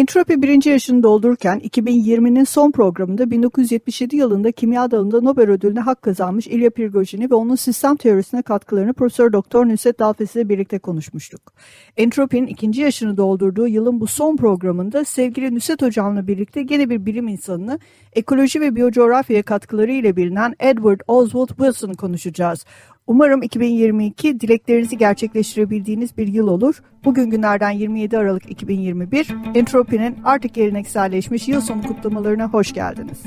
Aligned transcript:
Entropi 0.00 0.42
birinci 0.42 0.70
yaşını 0.70 1.02
doldururken 1.02 1.58
2020'nin 1.58 2.44
son 2.44 2.70
programında 2.70 3.30
1977 3.30 4.16
yılında 4.16 4.52
kimya 4.52 4.90
dalında 4.90 5.20
Nobel 5.20 5.50
ödülüne 5.50 5.80
hak 5.80 6.02
kazanmış 6.02 6.46
İlya 6.46 6.70
Prigojin'i 6.70 7.30
ve 7.30 7.34
onun 7.34 7.54
sistem 7.54 7.96
teorisine 7.96 8.42
katkılarını 8.42 8.92
Profesör 8.92 9.32
Doktor 9.32 9.68
Nusret 9.68 9.98
Dalfes 9.98 10.36
ile 10.36 10.48
birlikte 10.48 10.78
konuşmuştuk. 10.78 11.52
Entropi'nin 11.96 12.46
ikinci 12.46 12.80
yaşını 12.80 13.16
doldurduğu 13.16 13.66
yılın 13.68 14.00
bu 14.00 14.06
son 14.06 14.36
programında 14.36 15.04
sevgili 15.04 15.54
Nusret 15.54 15.82
Hocam'la 15.82 16.26
birlikte 16.26 16.62
gene 16.62 16.90
bir 16.90 17.06
bilim 17.06 17.28
insanını 17.28 17.78
ekoloji 18.12 18.60
ve 18.60 18.76
biyocoğrafyaya 18.76 19.42
katkıları 19.42 19.92
ile 19.92 20.16
bilinen 20.16 20.54
Edward 20.60 21.00
Oswald 21.08 21.48
Wilson'ı 21.48 21.94
konuşacağız. 21.96 22.64
Umarım 23.10 23.42
2022 23.42 24.40
dileklerinizi 24.40 24.98
gerçekleştirebildiğiniz 24.98 26.16
bir 26.16 26.28
yıl 26.28 26.48
olur. 26.48 26.82
Bugün 27.04 27.30
günlerden 27.30 27.70
27 27.70 28.18
Aralık 28.18 28.50
2021, 28.50 29.28
Entropi'nin 29.54 30.16
artık 30.24 30.54
gelenekselleşmiş 30.54 31.48
yıl 31.48 31.60
sonu 31.60 31.82
kutlamalarına 31.82 32.48
hoş 32.48 32.72
geldiniz. 32.72 33.18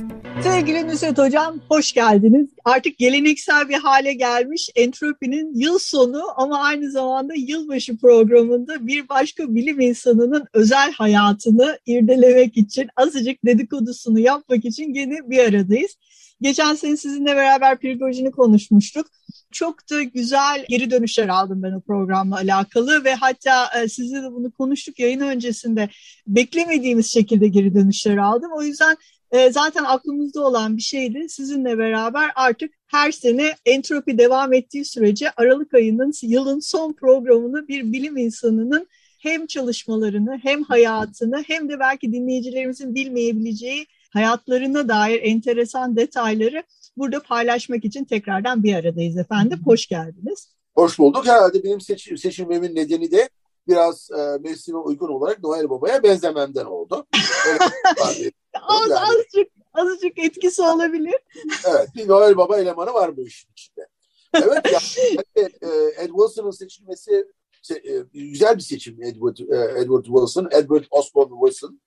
Sevgili 0.44 0.88
Nusret 0.88 1.18
Hocam, 1.18 1.60
hoş 1.70 1.94
geldiniz. 1.94 2.50
Artık 2.66 2.98
geleneksel 2.98 3.70
bir 3.70 3.78
hale 3.78 4.14
gelmiş 4.14 4.70
Entropi'nin 4.76 5.54
yıl 5.56 5.80
sonu 5.80 6.22
ama 6.36 6.60
aynı 6.60 6.92
zamanda 6.92 7.34
yılbaşı 7.38 7.98
programında 7.98 8.88
bir 8.88 9.10
başka 9.10 9.56
bilim 9.56 9.80
insanının 9.80 10.46
özel 10.54 10.94
hayatını 10.94 11.80
irdelemek 11.86 12.58
için, 12.58 12.88
azıcık 12.96 13.46
dedikodusunu 13.46 14.20
yapmak 14.20 14.66
için 14.66 14.94
gene 14.94 15.30
bir 15.30 15.40
aradayız. 15.40 15.98
Geçen 16.44 16.76
sene 16.76 16.98
sizinle 16.98 17.36
beraber 17.36 17.80
Prigojin'i 17.80 18.32
konuşmuştuk. 18.32 19.08
Çok 19.52 19.90
da 19.90 20.04
güzel 20.04 20.66
geri 20.70 20.92
dönüşler 20.92 21.28
aldım 21.28 21.64
ben 21.64 21.72
o 21.72 21.82
programla 21.82 22.36
alakalı 22.36 23.04
ve 23.04 23.14
hatta 23.14 23.82
e, 23.82 23.88
sizle 23.88 24.24
de 24.24 24.32
bunu 24.32 24.52
konuştuk 24.52 25.00
yayın 25.00 25.20
öncesinde. 25.20 25.90
Beklemediğimiz 26.28 27.14
şekilde 27.14 27.48
geri 27.48 27.76
dönüşler 27.76 28.18
aldım. 28.18 28.52
O 28.56 28.64
yüzden 28.64 28.98
e, 29.32 29.52
zaten 29.52 29.84
aklımızda 29.84 30.48
olan 30.48 30.78
bir 30.78 30.82
şeydi. 30.82 31.30
Sizinle 31.30 31.78
beraber 31.78 32.32
artık 32.36 32.74
her 32.88 33.12
sene 33.12 33.56
entropi 33.66 34.18
devam 34.18 34.54
ettiği 34.54 34.86
sürece 34.86 35.32
Aralık 35.32 35.74
ayının 35.74 36.12
yılın 36.22 36.60
son 36.60 36.94
programını 36.94 37.68
bir 37.68 37.92
bilim 37.92 38.18
insanının 38.18 38.88
hem 39.20 39.46
çalışmalarını 39.46 40.40
hem 40.44 40.64
hayatını 40.64 41.44
hem 41.48 41.70
de 41.70 41.80
belki 41.80 42.14
dinleyicilerimizin 42.14 42.96
bilmeyebileceği 42.96 43.88
hayatlarına 44.14 44.88
dair 44.88 45.20
enteresan 45.24 45.96
detayları 45.96 46.64
burada 46.98 47.24
paylaşmak 47.24 47.86
için 47.86 48.06
tekrardan 48.06 48.64
bir 48.64 48.76
aradayız 48.76 49.18
efendim. 49.18 49.60
Hoş 49.66 49.88
geldiniz. 49.88 50.54
Hoş 50.76 51.00
bulduk. 51.00 51.28
Herhalde 51.28 51.64
benim 51.64 51.82
seçim, 51.82 52.18
seçilmemin 52.18 52.76
nedeni 52.76 53.12
de 53.12 53.30
biraz 53.68 54.10
e, 54.12 54.38
mevsime 54.38 54.78
uygun 54.78 55.08
olarak 55.08 55.44
Noel 55.44 55.70
Baba'ya 55.70 56.04
benzememden 56.04 56.66
oldu. 56.66 57.08
Az, 58.68 58.90
yani, 58.90 59.00
azıcık, 59.00 59.52
azıcık 59.74 60.20
etkisi 60.20 60.62
olabilir. 60.62 61.16
evet, 61.68 61.90
bir 61.96 62.08
Noel 62.08 62.38
Baba 62.38 62.60
elemanı 62.60 62.94
var 62.94 63.18
bu 63.18 63.28
işin 63.28 63.50
içinde. 63.52 63.88
Evet, 64.34 64.66
yani, 64.74 65.20
e, 65.62 65.70
Ed 66.04 66.10
Wilson'ın 66.10 66.52
seçilmesi 66.52 67.26
e, 67.72 68.04
güzel 68.14 68.56
bir 68.56 68.62
seçim 68.62 69.04
Edward, 69.04 69.38
e, 69.38 69.82
Edward 69.82 70.04
Wilson, 70.06 70.50
Edward 70.52 70.84
Osborne 70.92 71.34
Wilson. 71.46 71.80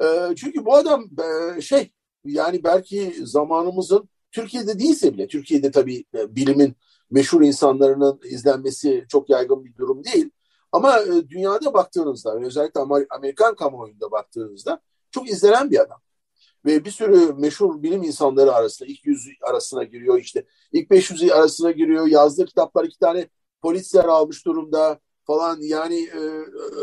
E, 0.00 0.34
çünkü 0.36 0.64
bu 0.64 0.74
adam 0.74 1.04
e, 1.56 1.60
şey 1.60 1.92
yani 2.24 2.64
belki 2.64 3.14
zamanımızın 3.26 4.08
Türkiye'de 4.30 4.78
değilse 4.78 5.12
bile 5.14 5.28
Türkiye'de 5.28 5.70
tabii 5.70 6.04
e, 6.14 6.36
bilimin 6.36 6.76
meşhur 7.10 7.42
insanlarının 7.42 8.20
izlenmesi 8.24 9.04
çok 9.08 9.30
yaygın 9.30 9.64
bir 9.64 9.76
durum 9.76 10.04
değil. 10.04 10.30
Ama 10.72 11.00
e, 11.00 11.28
dünyada 11.28 11.74
baktığınızda 11.74 12.40
özellikle 12.40 12.80
Amerikan 13.10 13.54
kamuoyunda 13.54 14.10
baktığınızda 14.10 14.80
çok 15.10 15.30
izlenen 15.30 15.70
bir 15.70 15.80
adam. 15.80 15.98
Ve 16.66 16.84
bir 16.84 16.90
sürü 16.90 17.32
meşhur 17.32 17.82
bilim 17.82 18.02
insanları 18.02 18.52
arasında 18.52 18.88
ilk 18.88 19.06
yüz 19.06 19.28
arasına 19.42 19.84
giriyor 19.84 20.18
işte 20.18 20.44
ilk 20.72 20.90
500 20.90 21.30
arasına 21.30 21.70
giriyor 21.70 22.06
yazdığı 22.06 22.46
kitaplar 22.46 22.84
iki 22.84 22.98
tane 22.98 23.28
polisler 23.62 24.04
almış 24.04 24.46
durumda 24.46 25.00
falan 25.24 25.58
yani 25.60 26.00
e, 26.00 26.18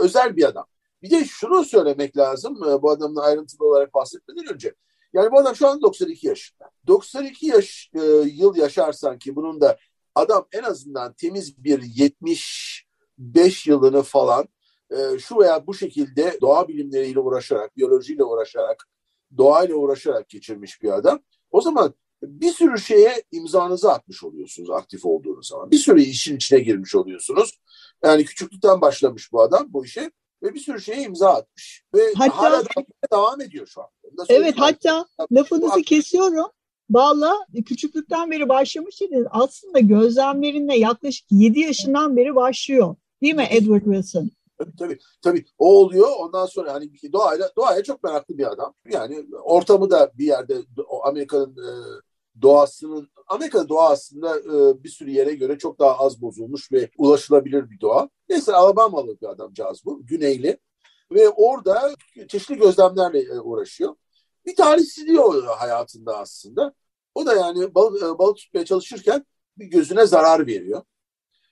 özel 0.02 0.36
bir 0.36 0.44
adam. 0.44 0.66
Bir 1.02 1.12
de 1.12 1.26
şunu 1.26 1.66
söylemek 1.66 2.18
lazım 2.18 2.64
e, 2.64 2.82
bu 2.82 2.92
adamın 2.92 3.16
ayrıntılı 3.16 3.68
olarak 3.68 3.94
bahsetmeden 3.94 4.54
önce. 4.54 4.74
Yani 5.14 5.32
bu 5.32 5.40
adam 5.40 5.56
şu 5.56 5.68
an 5.68 5.82
92 5.82 6.28
yaşında. 6.28 6.72
92 6.88 7.46
yaş 7.46 7.92
e, 7.94 8.00
yıl 8.34 8.56
yaşarsan 8.56 9.20
ki 9.20 9.36
bunun 9.36 9.62
da 9.62 9.78
adam 10.16 10.48
en 10.52 10.64
azından 10.64 11.14
temiz 11.14 11.64
bir 11.64 11.82
75 11.82 13.68
yılını 13.68 14.04
falan 14.04 14.48
e, 14.92 15.20
şu 15.20 15.38
veya 15.38 15.68
bu 15.68 15.74
şekilde 15.74 16.38
doğa 16.42 16.68
bilimleriyle 16.68 17.20
uğraşarak, 17.20 17.78
biyolojiyle 17.78 18.24
uğraşarak, 18.24 18.88
doğayla 19.38 19.76
uğraşarak 19.76 20.30
geçirmiş 20.30 20.82
bir 20.82 20.92
adam. 20.92 21.20
O 21.52 21.62
zaman 21.62 21.94
bir 22.24 22.52
sürü 22.52 22.80
şeye 22.80 23.24
imzanızı 23.32 23.92
atmış 23.92 24.24
oluyorsunuz 24.24 24.70
aktif 24.70 25.06
olduğunuz 25.06 25.48
zaman. 25.48 25.72
Bir 25.72 25.78
sürü 25.78 26.02
işin 26.02 26.36
içine 26.36 26.60
girmiş 26.60 26.96
oluyorsunuz. 26.96 27.60
Yani 28.04 28.26
küçüklükten 28.26 28.82
başlamış 28.82 29.32
bu 29.32 29.42
adam 29.42 29.68
bu 29.70 29.86
işe 29.86 30.12
ve 30.44 30.54
bir 30.54 30.60
sürü 30.60 30.82
şeye 30.82 31.02
imza 31.02 31.30
atmış. 31.30 31.84
Ve 31.96 32.02
hatta, 32.18 32.38
hala 32.38 32.64
devam 33.14 33.42
ediyor 33.42 33.68
şu 33.68 33.82
an. 33.82 33.88
Evet 34.30 34.54
hatta 34.58 35.06
lafınızı 35.32 35.82
kesiyorum. 35.82 36.52
Valla 36.90 37.38
küçüklükten 37.66 38.32
beri 38.32 38.50
başlamış 38.50 39.02
dediniz. 39.02 39.28
Aslında 39.32 39.80
gözlemlerinde 39.80 40.76
yaklaşık 40.76 41.26
7 41.32 41.60
yaşından 41.60 42.18
beri 42.18 42.36
başlıyor. 42.36 42.96
Değil 43.22 43.36
mi 43.36 43.48
Edward 43.50 43.84
Wilson? 43.84 44.32
Tabii 44.58 44.76
tabii. 44.80 45.00
Tabii 45.22 45.46
o 45.58 45.80
oluyor. 45.80 46.08
Ondan 46.18 46.46
sonra 46.46 46.74
hani 46.74 46.90
doğayla 47.14 47.52
doğaya 47.56 47.84
çok 47.84 48.04
meraklı 48.04 48.38
bir 48.38 48.52
adam. 48.52 48.74
Yani 48.92 49.26
ortamı 49.44 49.90
da 49.90 50.12
bir 50.18 50.26
yerde 50.26 50.58
Amerika'nın 51.04 51.52
e, 51.58 51.70
doğasının 52.42 53.10
Amerika 53.28 53.70
doğa 53.70 53.90
aslında 53.90 54.40
e, 54.40 54.84
bir 54.84 54.90
sürü 54.90 55.12
yere 55.12 55.34
göre 55.34 55.58
çok 55.58 55.80
daha 55.80 56.00
az 56.00 56.22
bozulmuş 56.22 56.72
ve 56.72 56.90
ulaşılabilir 56.98 57.70
bir 57.70 57.82
doğa. 57.82 58.10
Neyse 58.30 58.54
Alabamalı 58.54 59.22
bir 59.22 59.28
adamcağız 59.28 59.86
bu. 59.86 60.06
Güneyli. 60.06 60.58
Ve 61.12 61.30
orada 61.30 61.96
çeşitli 62.28 62.58
gözlemlerle 62.58 63.20
e, 63.20 63.40
uğraşıyor. 63.40 63.96
Bir 64.46 64.56
talihsizliği 64.56 65.20
oluyor 65.20 65.58
hayatında 65.58 66.18
aslında. 66.18 66.74
O 67.16 67.26
da 67.26 67.36
yani 67.36 67.76
balık, 67.76 68.04
e, 68.04 68.20
balık 68.20 68.38
tutmaya 68.38 68.66
çalışırken 68.66 69.26
bir 69.58 69.66
gözüne 69.66 70.06
zarar 70.06 70.48
veriyor. 70.48 70.82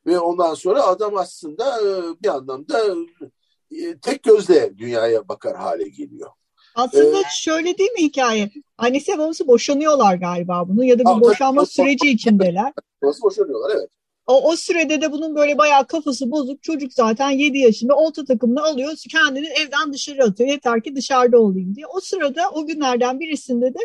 Ve 0.06 0.20
ondan 0.20 0.54
sonra 0.54 0.84
adam 0.84 1.18
aslında 1.18 1.82
e, 1.82 2.22
bir 2.24 2.28
anlamda 2.28 2.96
tek 4.02 4.24
gözle 4.24 4.78
dünyaya 4.78 5.28
bakar 5.28 5.56
hale 5.58 5.90
geliyor. 5.90 6.32
Aslında 6.78 7.20
ee, 7.20 7.24
şöyle 7.32 7.78
değil 7.78 7.92
mi 7.92 8.02
hikaye? 8.02 8.50
Annesi 8.78 9.18
babası 9.18 9.48
boşanıyorlar 9.48 10.16
galiba 10.16 10.68
bunu 10.68 10.84
ya 10.84 11.00
da 11.00 11.04
bir 11.04 11.22
boşanma 11.22 11.66
süreci 11.66 12.10
içindeler. 12.10 12.74
Babası 13.02 13.22
boşanıyorlar 13.22 13.76
evet. 13.78 13.90
O, 14.28 14.50
o 14.50 14.56
sürede 14.56 15.02
de 15.02 15.12
bunun 15.12 15.36
böyle 15.36 15.58
bayağı 15.58 15.88
kafası 15.88 16.32
bozuk. 16.32 16.64
Çocuk 16.64 16.94
zaten 16.94 17.30
7 17.30 17.58
yaşında 17.58 17.96
olta 17.96 18.26
takımını 18.26 18.64
alıyor. 18.64 18.94
Kendini 19.12 19.48
evden 19.48 19.94
dışarı 19.94 20.24
atıyor. 20.24 20.50
Yeter 20.50 20.84
ki 20.84 20.96
dışarıda 20.96 21.40
olayım 21.40 21.76
diye. 21.76 21.88
O 21.88 22.00
sırada 22.00 22.50
o 22.50 22.66
günlerden 22.66 23.20
birisinde 23.20 23.74
de 23.74 23.80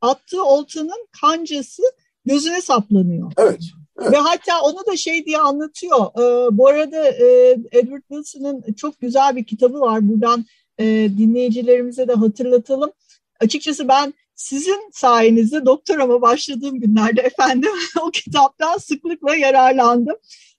attığı 0.00 0.44
oltanın 0.44 1.08
kancası 1.20 1.82
gözüne 2.24 2.60
saplanıyor. 2.60 3.32
Evet. 3.36 3.60
Evet. 4.02 4.12
Ve 4.12 4.16
hatta 4.16 4.60
onu 4.62 4.86
da 4.86 4.96
şey 4.96 5.26
diye 5.26 5.38
anlatıyor. 5.38 6.06
Ee, 6.18 6.58
bu 6.58 6.68
arada 6.68 7.08
e, 7.08 7.50
Edward 7.72 8.02
Wilson'ın 8.08 8.72
çok 8.72 9.00
güzel 9.00 9.36
bir 9.36 9.44
kitabı 9.44 9.80
var. 9.80 10.08
Buradan 10.08 10.44
e, 10.78 10.84
dinleyicilerimize 11.18 12.08
de 12.08 12.12
hatırlatalım. 12.12 12.92
Açıkçası 13.40 13.88
ben 13.88 14.14
sizin 14.34 14.90
sayenizde 14.92 15.66
doktorama 15.66 16.22
başladığım 16.22 16.80
günlerde 16.80 17.20
efendim 17.20 17.70
o 18.02 18.10
kitaptan 18.10 18.78
sıklıkla 18.78 19.36
yararlandım. 19.36 20.16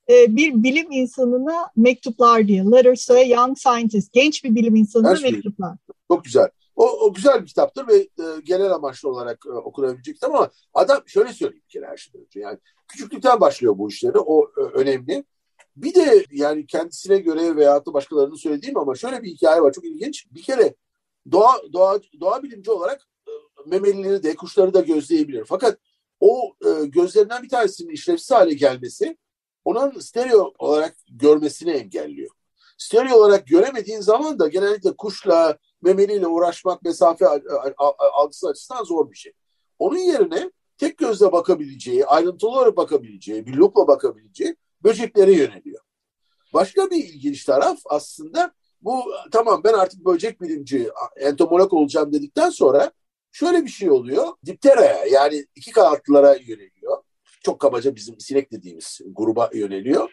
E, 0.10 0.36
bir 0.36 0.64
bilim 0.64 0.92
insanına 0.92 1.72
mektuplar 1.76 2.48
diye. 2.48 2.64
Letters 2.64 3.06
to 3.06 3.14
a 3.14 3.22
Young 3.22 3.58
Scientist. 3.58 4.14
Genç 4.14 4.44
bir 4.44 4.56
bilim 4.56 4.76
insanına 4.76 5.16
şey, 5.16 5.32
mektuplar. 5.32 5.78
Çok 6.12 6.24
güzel. 6.24 6.50
O, 6.76 6.90
o 6.90 7.14
güzel 7.14 7.42
bir 7.42 7.48
kitaptır 7.48 7.88
ve 7.88 7.96
e, 7.96 8.42
genel 8.44 8.72
amaçlı 8.72 9.10
olarak 9.10 9.46
e, 9.46 9.50
okunabilecek 9.50 10.24
ama 10.24 10.50
adam 10.74 11.04
şöyle 11.06 11.34
söyleyeyim 11.34 11.64
bir 11.66 11.74
kere 11.74 11.88
her 11.88 11.98
şeyden 11.98 12.22
önce. 12.22 12.40
Yani 12.40 12.58
küçüklükten 12.88 13.40
başlıyor 13.40 13.78
bu 13.78 13.90
işleri. 13.90 14.20
O 14.20 14.52
e, 14.58 14.62
önemli. 14.62 15.24
Bir 15.78 15.96
de 15.96 16.26
yani 16.32 16.68
kendisine 16.68 17.18
göre 17.18 17.56
veya 17.56 17.86
da 17.86 17.94
başkalarının 17.94 18.36
söylediğim 18.36 18.78
ama 18.78 18.96
şöyle 18.96 19.24
bir 19.24 19.30
hikaye 19.30 19.62
var 19.62 19.74
çok 19.74 19.86
ilginç. 19.86 20.26
Bir 20.32 20.42
kere 20.42 20.76
doğa 21.32 21.62
doğa 21.74 22.00
doğa 22.20 22.44
bilimci 22.44 22.72
olarak 22.72 23.08
memelileri 23.66 24.24
de 24.24 24.36
kuşları 24.36 24.74
da 24.74 24.82
gözleyebilir. 24.82 25.46
Fakat 25.46 25.78
o 26.20 26.56
e, 26.66 26.86
gözlerinden 26.86 27.44
bir 27.44 27.50
tanesinin 27.50 27.94
işlevsiz 27.94 28.32
hale 28.32 28.54
gelmesi 28.54 29.18
onun 29.66 30.00
stereo 30.00 30.54
olarak 30.60 30.96
görmesini 31.12 31.72
engelliyor. 31.72 32.30
Stereo 32.78 33.18
olarak 33.18 33.48
göremediğin 33.48 34.02
zaman 34.02 34.40
da 34.40 34.48
genellikle 34.48 34.96
kuşla, 34.96 35.58
memeliyle 35.82 36.28
uğraşmak 36.28 36.84
mesafe 36.84 37.26
algısı 38.14 38.48
açısından 38.48 38.84
zor 38.84 39.12
bir 39.12 39.16
şey. 39.16 39.34
Onun 39.80 39.98
yerine 39.98 40.52
tek 40.78 40.98
gözle 40.98 41.32
bakabileceği, 41.32 42.06
ayrıntılı 42.06 42.50
olarak 42.50 42.78
bakabileceği, 42.78 43.46
bir 43.46 43.54
lupla 43.54 43.88
bakabileceği 43.88 44.56
böceklere 44.86 45.32
yöneliyor. 45.32 45.82
Başka 46.54 46.92
bir 46.92 46.98
ilginç 46.98 47.44
taraf 47.44 47.80
aslında 47.86 48.52
bu 48.82 49.04
tamam 49.32 49.62
ben 49.64 49.74
artık 49.74 50.06
böcek 50.06 50.42
bilimci, 50.42 50.90
entomolog 51.16 51.74
olacağım 51.74 52.14
dedikten 52.14 52.50
sonra 52.50 52.92
şöyle 53.32 53.64
bir 53.64 53.70
şey 53.70 53.92
oluyor. 53.92 54.28
Diptera'ya 54.46 55.06
yani 55.06 55.46
iki 55.56 55.72
kanatlılara 55.72 56.36
yöneliyor. 56.36 56.98
Çok 57.44 57.60
kabaca 57.60 57.96
bizim 57.96 58.20
sinek 58.20 58.52
dediğimiz 58.52 59.02
gruba 59.06 59.50
yöneliyor. 59.54 60.12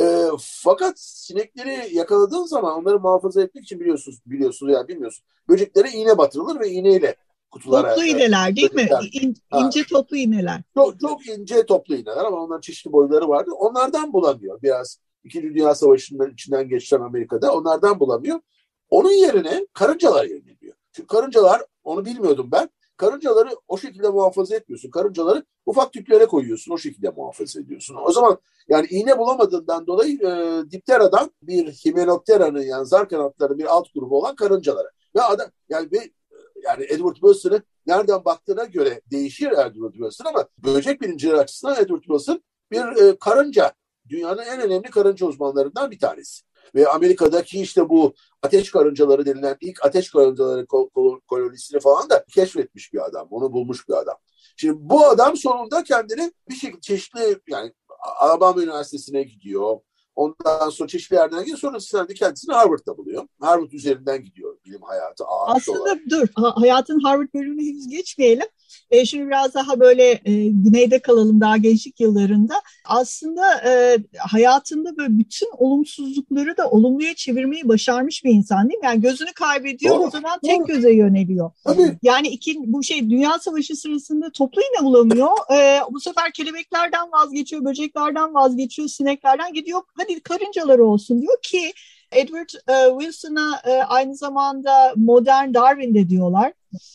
E, 0.00 0.24
fakat 0.38 1.00
sinekleri 1.00 1.96
yakaladığın 1.96 2.44
zaman 2.44 2.74
onları 2.74 3.00
muhafaza 3.00 3.42
etmek 3.42 3.64
için 3.64 3.80
biliyorsunuz, 3.80 4.18
biliyorsunuz 4.26 4.72
ya 4.72 4.88
bilmiyorsunuz. 4.88 5.28
Böceklere 5.48 5.90
iğne 5.90 6.18
batırılır 6.18 6.60
ve 6.60 6.68
iğneyle 6.68 7.16
kutulara. 7.50 7.94
Toplu 7.94 8.04
iğneler 8.04 8.56
değil 8.56 8.74
mi? 8.74 8.88
İn, 9.12 9.34
ince 9.58 9.84
toplu 9.84 10.16
iğneler. 10.16 10.62
Çok, 10.74 11.00
çok 11.00 11.28
ince 11.28 11.66
toplu 11.66 11.94
iğneler 11.94 12.24
ama 12.24 12.42
onların 12.42 12.60
çeşitli 12.60 12.92
boyları 12.92 13.28
vardı. 13.28 13.50
Onlardan 13.50 14.12
bulamıyor 14.12 14.62
biraz. 14.62 14.98
İkinci 15.24 15.48
Dünya 15.48 15.74
Savaşı'nın 15.74 16.32
içinden 16.32 16.68
geçen 16.68 17.00
Amerika'da 17.00 17.52
onlardan 17.54 18.00
bulamıyor. 18.00 18.40
Onun 18.90 19.10
yerine 19.10 19.66
karıncalar 19.72 20.24
yöneliyor. 20.24 20.74
Çünkü 20.92 21.06
karıncalar, 21.06 21.62
onu 21.84 22.04
bilmiyordum 22.04 22.48
ben, 22.52 22.70
karıncaları 22.96 23.48
o 23.68 23.78
şekilde 23.78 24.08
muhafaza 24.08 24.56
etmiyorsun. 24.56 24.90
Karıncaları 24.90 25.44
ufak 25.66 25.92
tüplere 25.92 26.26
koyuyorsun, 26.26 26.72
o 26.72 26.78
şekilde 26.78 27.10
muhafaza 27.10 27.60
ediyorsun. 27.60 27.96
O 28.04 28.12
zaman 28.12 28.38
yani 28.68 28.86
iğne 28.90 29.18
bulamadığından 29.18 29.86
dolayı 29.86 30.18
e, 30.22 30.62
dipteradan 30.70 31.30
bir 31.42 31.72
himenoptera'nın 31.72 32.62
yani 32.62 32.86
zar 32.86 33.08
kanatları 33.08 33.58
bir 33.58 33.64
alt 33.64 33.94
grubu 33.94 34.18
olan 34.18 34.34
karıncalara. 34.34 34.88
Ve 35.16 35.22
adam 35.22 35.48
yani 35.68 35.90
bir 35.90 36.10
yani 36.64 36.84
Edward 36.84 37.14
Wilson'ı 37.14 37.62
nereden 37.86 38.24
baktığına 38.24 38.64
göre 38.64 39.00
değişir 39.10 39.52
Edward 39.52 39.92
Wilson 39.92 40.24
ama 40.24 40.48
böcek 40.58 41.00
bilimcileri 41.00 41.36
açısından 41.36 41.82
Edward 41.82 42.02
Wilson 42.02 42.42
bir 42.70 43.02
e, 43.02 43.18
karınca, 43.18 43.72
dünyanın 44.08 44.42
en 44.42 44.60
önemli 44.60 44.90
karınca 44.90 45.26
uzmanlarından 45.26 45.90
bir 45.90 45.98
tanesi. 45.98 46.42
Ve 46.74 46.88
Amerika'daki 46.88 47.60
işte 47.60 47.88
bu 47.88 48.14
ateş 48.42 48.70
karıncaları 48.70 49.26
denilen 49.26 49.56
ilk 49.60 49.84
ateş 49.84 50.10
karıncaları 50.10 50.66
kolonisini 51.28 51.80
falan 51.80 52.10
da 52.10 52.24
keşfetmiş 52.34 52.92
bir 52.92 53.06
adam. 53.06 53.28
Onu 53.30 53.52
bulmuş 53.52 53.88
bir 53.88 53.94
adam. 53.94 54.16
Şimdi 54.56 54.74
bu 54.78 55.06
adam 55.06 55.36
sonunda 55.36 55.84
kendini 55.84 56.32
bir 56.48 56.54
şekilde 56.54 56.80
çeşitli 56.80 57.40
yani 57.48 57.72
Alabama 58.20 58.62
Üniversitesi'ne 58.62 59.22
gidiyor. 59.22 59.76
Ondan 60.20 60.70
sonra 60.70 60.88
çeşitli 60.88 61.14
yerden 61.14 61.40
gidiyor. 61.40 61.58
Sonrasında 61.58 62.06
kendisini 62.06 62.54
Harvard'da 62.54 62.98
buluyor. 62.98 63.26
Harvard 63.40 63.72
üzerinden 63.72 64.24
gidiyor 64.24 64.56
bilim 64.66 64.82
hayatı 64.82 65.24
Aslında 65.46 65.82
olarak. 65.82 65.98
dur 66.10 66.28
hayatın 66.36 67.00
Harvard 67.00 67.28
bölümünü 67.34 67.66
henüz 67.66 67.88
geçmeyelim. 67.88 68.46
E, 68.90 69.04
şimdi 69.04 69.26
biraz 69.26 69.54
daha 69.54 69.80
böyle 69.80 70.10
e, 70.24 70.48
güneyde 70.48 70.98
kalalım 70.98 71.40
daha 71.40 71.56
gençlik 71.56 72.00
yıllarında. 72.00 72.54
Aslında 72.84 73.42
e, 73.64 73.98
hayatında 74.18 74.96
böyle 74.96 75.18
bütün 75.18 75.48
olumsuzlukları 75.58 76.56
da 76.56 76.70
olumluya 76.70 77.14
çevirmeyi 77.14 77.68
başarmış 77.68 78.24
bir 78.24 78.30
insan 78.30 78.68
değil 78.68 78.80
mi? 78.80 78.86
Yani 78.86 79.00
gözünü 79.00 79.32
kaybediyor 79.32 79.94
doğru, 79.96 80.06
o 80.06 80.10
zaman 80.10 80.38
doğru. 80.44 80.50
tek 80.50 80.66
göze 80.66 80.92
yöneliyor. 80.92 81.50
Tabii. 81.64 81.98
Yani 82.02 82.28
iki, 82.28 82.56
bu 82.66 82.82
şey 82.82 83.10
Dünya 83.10 83.38
Savaşı 83.38 83.76
sırasında 83.76 84.30
toplu 84.30 84.60
iğne 84.62 84.86
bulamıyor. 84.86 85.30
E, 85.54 85.80
bu 85.90 86.00
sefer 86.00 86.32
kelebeklerden 86.32 87.12
vazgeçiyor, 87.12 87.64
böceklerden 87.64 88.34
vazgeçiyor, 88.34 88.88
sineklerden 88.88 89.52
gidiyor. 89.52 89.80
Hadi 89.98 90.09
karıncalar 90.18 90.78
olsun 90.78 91.22
diyor 91.22 91.42
ki 91.42 91.72
Edward 92.12 92.48
e, 92.68 93.00
Wilson'a 93.00 93.60
e, 93.64 93.70
aynı 93.70 94.16
zamanda 94.16 94.92
modern 94.96 95.54
Darwin 95.54 95.94
de 95.94 96.08
diyorlar. 96.08 96.52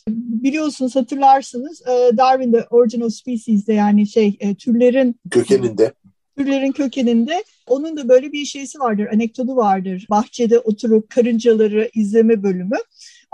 Biliyorsunuz 0.07 0.95
hatırlarsınız 0.95 1.81
e, 1.81 2.17
Darwin'de 2.17 2.67
Origin 2.69 3.01
of 3.01 3.13
Species'de 3.13 3.73
yani 3.73 4.07
şey 4.07 4.37
türlerin 4.59 5.15
kökeninde 5.31 5.93
türlerin 6.37 6.71
kökeninde 6.71 7.43
onun 7.67 7.97
da 7.97 8.09
böyle 8.09 8.31
bir 8.31 8.45
şeysi 8.45 8.79
vardır, 8.79 9.07
anekdotu 9.13 9.55
vardır. 9.55 10.07
Bahçede 10.09 10.59
oturup 10.59 11.09
karıncaları 11.09 11.89
izleme 11.93 12.43
bölümü. 12.43 12.77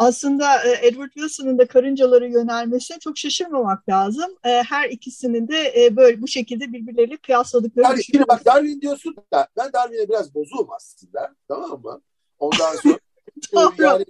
Aslında 0.02 0.64
e, 0.64 0.88
Edward 0.88 1.10
Wilson'ın 1.10 1.58
da 1.58 1.68
karıncaları 1.68 2.30
yönelmesine 2.30 3.00
çok 3.00 3.18
şaşırmamak 3.18 3.90
lazım. 3.90 4.38
E, 4.44 4.50
her 4.50 4.90
ikisinin 4.90 5.48
de 5.48 5.74
e, 5.78 5.96
böyle 5.96 6.22
bu 6.22 6.28
şekilde 6.28 6.74
birbirleriyle 6.74 7.18
kıyasladıkları. 7.18 7.86
Yani 7.86 8.04
şimdi 8.04 8.28
bak 8.28 8.46
Darwin 8.46 8.82
diyorsun 8.82 9.16
da 9.34 9.48
ben 9.58 9.74
Darwin'e 9.74 10.10
biraz 10.10 10.36
bozuğum 10.36 10.68
aslında 10.76 11.36
tamam 11.48 11.82
mı? 11.82 12.02
Ondan 12.40 12.76
sonra 12.76 12.98
yani 13.80 14.06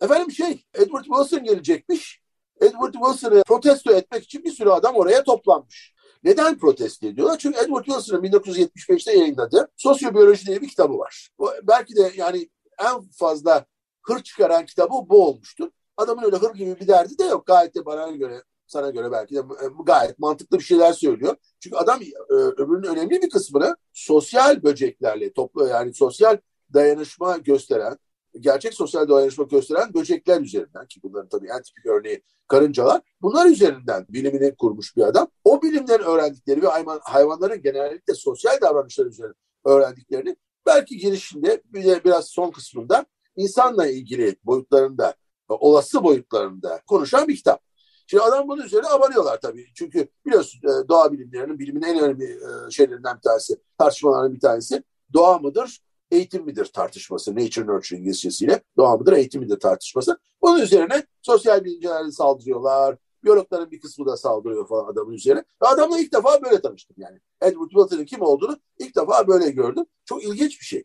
Efendim 0.00 0.30
şey 0.30 0.64
Edward 0.74 1.04
Wilson 1.04 1.44
gelecekmiş. 1.44 2.22
Edward 2.60 2.92
Wilson'ı 2.92 3.42
protesto 3.42 3.92
etmek 3.92 4.24
için 4.24 4.44
bir 4.44 4.50
sürü 4.50 4.70
adam 4.70 4.94
oraya 4.94 5.24
toplanmış. 5.24 5.94
Neden 6.24 6.58
protesto 6.58 7.06
ediyorlar? 7.06 7.38
Çünkü 7.38 7.58
Edward 7.58 7.84
Wilson'ın 7.84 8.22
1975'te 8.22 9.18
yayınladığı 9.18 9.68
Sosyobiyoloji 9.76 10.46
diye 10.46 10.60
bir 10.60 10.68
kitabı 10.68 10.98
var. 10.98 11.28
Belki 11.62 11.96
de 11.96 12.12
yani 12.16 12.50
en 12.78 13.08
fazla 13.10 13.64
hır 14.02 14.22
çıkaran 14.22 14.66
kitabı 14.66 14.92
bu 14.92 15.26
olmuştur. 15.26 15.70
Adamın 15.96 16.22
öyle 16.22 16.36
hır 16.36 16.54
gibi 16.54 16.80
bir 16.80 16.88
derdi 16.88 17.18
de 17.18 17.24
yok. 17.24 17.46
Gayet 17.46 17.74
de 17.74 17.86
bana 17.86 18.10
göre 18.10 18.42
sana 18.66 18.90
göre 18.90 19.12
belki 19.12 19.34
de 19.34 19.38
e, 19.38 19.66
gayet 19.86 20.18
mantıklı 20.18 20.58
bir 20.58 20.64
şeyler 20.64 20.92
söylüyor. 20.92 21.36
Çünkü 21.60 21.76
adam 21.76 22.00
e, 22.02 22.34
ömrünün 22.34 22.88
önemli 22.88 23.22
bir 23.22 23.30
kısmını 23.30 23.76
sosyal 23.92 24.62
böceklerle 24.62 25.32
toplu 25.32 25.66
yani 25.66 25.94
sosyal 25.94 26.38
dayanışma 26.74 27.36
gösteren, 27.36 27.98
gerçek 28.40 28.74
sosyal 28.74 29.08
dayanışma 29.08 29.44
gösteren 29.44 29.94
böcekler 29.94 30.40
üzerinden 30.40 30.86
ki 30.86 31.00
bunların 31.02 31.28
tabii 31.28 31.48
en 31.48 31.62
tipik 31.62 31.86
örneği 31.86 32.22
karıncalar. 32.48 33.00
Bunlar 33.22 33.46
üzerinden 33.46 34.06
bilimini 34.08 34.54
kurmuş 34.54 34.96
bir 34.96 35.02
adam. 35.02 35.28
O 35.44 35.62
bilimden 35.62 36.00
öğrendikleri 36.00 36.62
ve 36.62 36.66
hayvan, 36.66 37.00
hayvanların 37.02 37.62
genellikle 37.62 38.14
sosyal 38.14 38.60
davranışları 38.60 39.08
üzerine 39.08 39.34
öğrendiklerini 39.64 40.36
belki 40.66 40.96
girişinde 40.96 41.62
bir 41.64 41.84
de 41.84 42.04
biraz 42.04 42.28
son 42.28 42.50
kısmında 42.50 43.06
insanla 43.36 43.86
ilgili 43.86 44.36
boyutlarında, 44.44 45.14
olası 45.48 46.04
boyutlarında 46.04 46.80
konuşan 46.86 47.28
bir 47.28 47.36
kitap. 47.36 47.62
Şimdi 48.06 48.22
adam 48.22 48.48
bunun 48.48 48.62
üzerine 48.62 48.88
abanıyorlar 48.88 49.40
tabii. 49.40 49.66
Çünkü 49.74 50.08
biliyorsun 50.26 50.60
e, 50.64 50.88
doğa 50.88 51.12
bilimlerinin 51.12 51.58
bilimin 51.58 51.82
en 51.82 51.98
önemli 51.98 52.24
e, 52.24 52.70
şeylerinden 52.70 53.16
bir 53.16 53.22
tanesi, 53.22 53.56
tartışmalarının 53.78 54.34
bir 54.34 54.40
tanesi 54.40 54.82
doğa 55.12 55.38
mıdır, 55.38 55.80
eğitim 56.10 56.44
midir 56.44 56.64
tartışması. 56.64 57.36
Nature 57.36 57.66
Nurture 57.66 57.98
İngilizcesiyle 57.98 58.62
doğa 58.76 58.96
mıdır, 58.96 59.12
eğitim 59.12 59.40
midir 59.40 59.60
tartışması. 59.60 60.18
Bunun 60.42 60.60
üzerine 60.60 61.06
sosyal 61.22 61.64
bilimciler 61.64 62.10
saldırıyorlar. 62.10 62.96
Biyologların 63.24 63.70
bir 63.70 63.80
kısmı 63.80 64.06
da 64.06 64.16
saldırıyor 64.16 64.68
falan 64.68 64.92
adamın 64.92 65.12
üzerine. 65.12 65.44
Ve 65.62 65.66
adamla 65.66 65.98
ilk 65.98 66.12
defa 66.12 66.42
böyle 66.42 66.60
tanıştım 66.60 66.96
yani. 66.98 67.20
Edward 67.42 67.68
Wilton'ın 67.68 68.04
kim 68.04 68.22
olduğunu 68.22 68.58
ilk 68.78 68.96
defa 68.96 69.28
böyle 69.28 69.50
gördüm. 69.50 69.84
Çok 70.04 70.24
ilginç 70.24 70.60
bir 70.60 70.64
şey. 70.64 70.84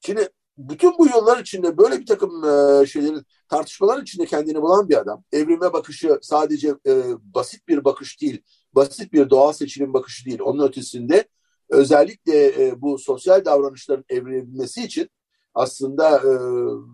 Şimdi 0.00 0.28
bütün 0.58 0.98
bu 0.98 1.06
yıllar 1.06 1.38
içinde 1.38 1.78
böyle 1.78 2.00
bir 2.00 2.06
takım 2.06 2.44
e, 2.44 2.86
şeylerin 2.86 3.22
tartışmalar 3.48 4.02
içinde 4.02 4.26
kendini 4.26 4.62
bulan 4.62 4.88
bir 4.88 5.00
adam. 5.00 5.24
Evrime 5.32 5.72
bakışı 5.72 6.18
sadece 6.22 6.68
e, 6.86 7.02
basit 7.20 7.68
bir 7.68 7.84
bakış 7.84 8.20
değil, 8.20 8.42
basit 8.72 9.12
bir 9.12 9.30
doğal 9.30 9.52
seçilim 9.52 9.94
bakışı 9.94 10.24
değil. 10.24 10.40
Onun 10.40 10.68
ötesinde 10.68 11.28
özellikle 11.68 12.66
e, 12.66 12.80
bu 12.80 12.98
sosyal 12.98 13.44
davranışların 13.44 14.04
evrilmesi 14.08 14.84
için 14.84 15.10
aslında 15.54 16.16
e, 16.16 16.32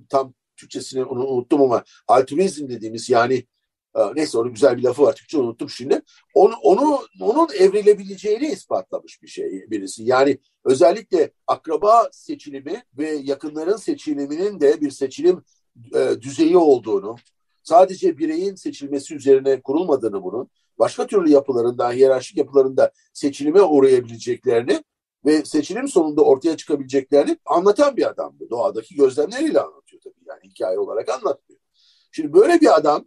tam 0.08 0.34
Türkçesini 0.56 1.04
unuttum 1.04 1.62
ama 1.62 1.84
altruizm 2.08 2.68
dediğimiz 2.68 3.10
yani 3.10 3.46
neyse 4.14 4.38
onun 4.38 4.52
güzel 4.52 4.76
bir 4.76 4.82
lafı 4.82 5.02
var 5.02 5.14
Türkçe 5.14 5.38
unuttum 5.38 5.70
şimdi. 5.70 6.02
Onu, 6.34 6.54
onu 6.62 7.00
onun 7.20 7.48
evrilebileceğini 7.58 8.46
ispatlamış 8.46 9.22
bir 9.22 9.28
şey 9.28 9.70
birisi. 9.70 10.02
Yani 10.04 10.38
özellikle 10.64 11.30
akraba 11.46 12.08
seçilimi 12.12 12.82
ve 12.98 13.10
yakınların 13.10 13.76
seçiliminin 13.76 14.60
de 14.60 14.80
bir 14.80 14.90
seçilim 14.90 15.44
e, 15.94 16.10
düzeyi 16.20 16.56
olduğunu, 16.56 17.16
sadece 17.62 18.18
bireyin 18.18 18.54
seçilmesi 18.54 19.14
üzerine 19.14 19.60
kurulmadığını 19.60 20.22
bunun, 20.22 20.50
başka 20.78 21.06
türlü 21.06 21.30
yapılarında, 21.30 21.92
hiyerarşik 21.92 22.36
yapılarında 22.36 22.92
seçilime 23.12 23.62
uğrayabileceklerini 23.62 24.84
ve 25.24 25.44
seçilim 25.44 25.88
sonunda 25.88 26.22
ortaya 26.22 26.56
çıkabileceklerini 26.56 27.38
anlatan 27.46 27.96
bir 27.96 28.10
adamdı. 28.10 28.50
Doğadaki 28.50 28.94
gözlemleriyle 28.94 29.60
anlatıyor 29.60 30.02
tabii 30.02 30.24
yani 30.28 30.40
hikaye 30.44 30.78
olarak 30.78 31.08
anlatmıyor. 31.08 31.60
Şimdi 32.12 32.32
böyle 32.32 32.60
bir 32.60 32.76
adam 32.76 33.04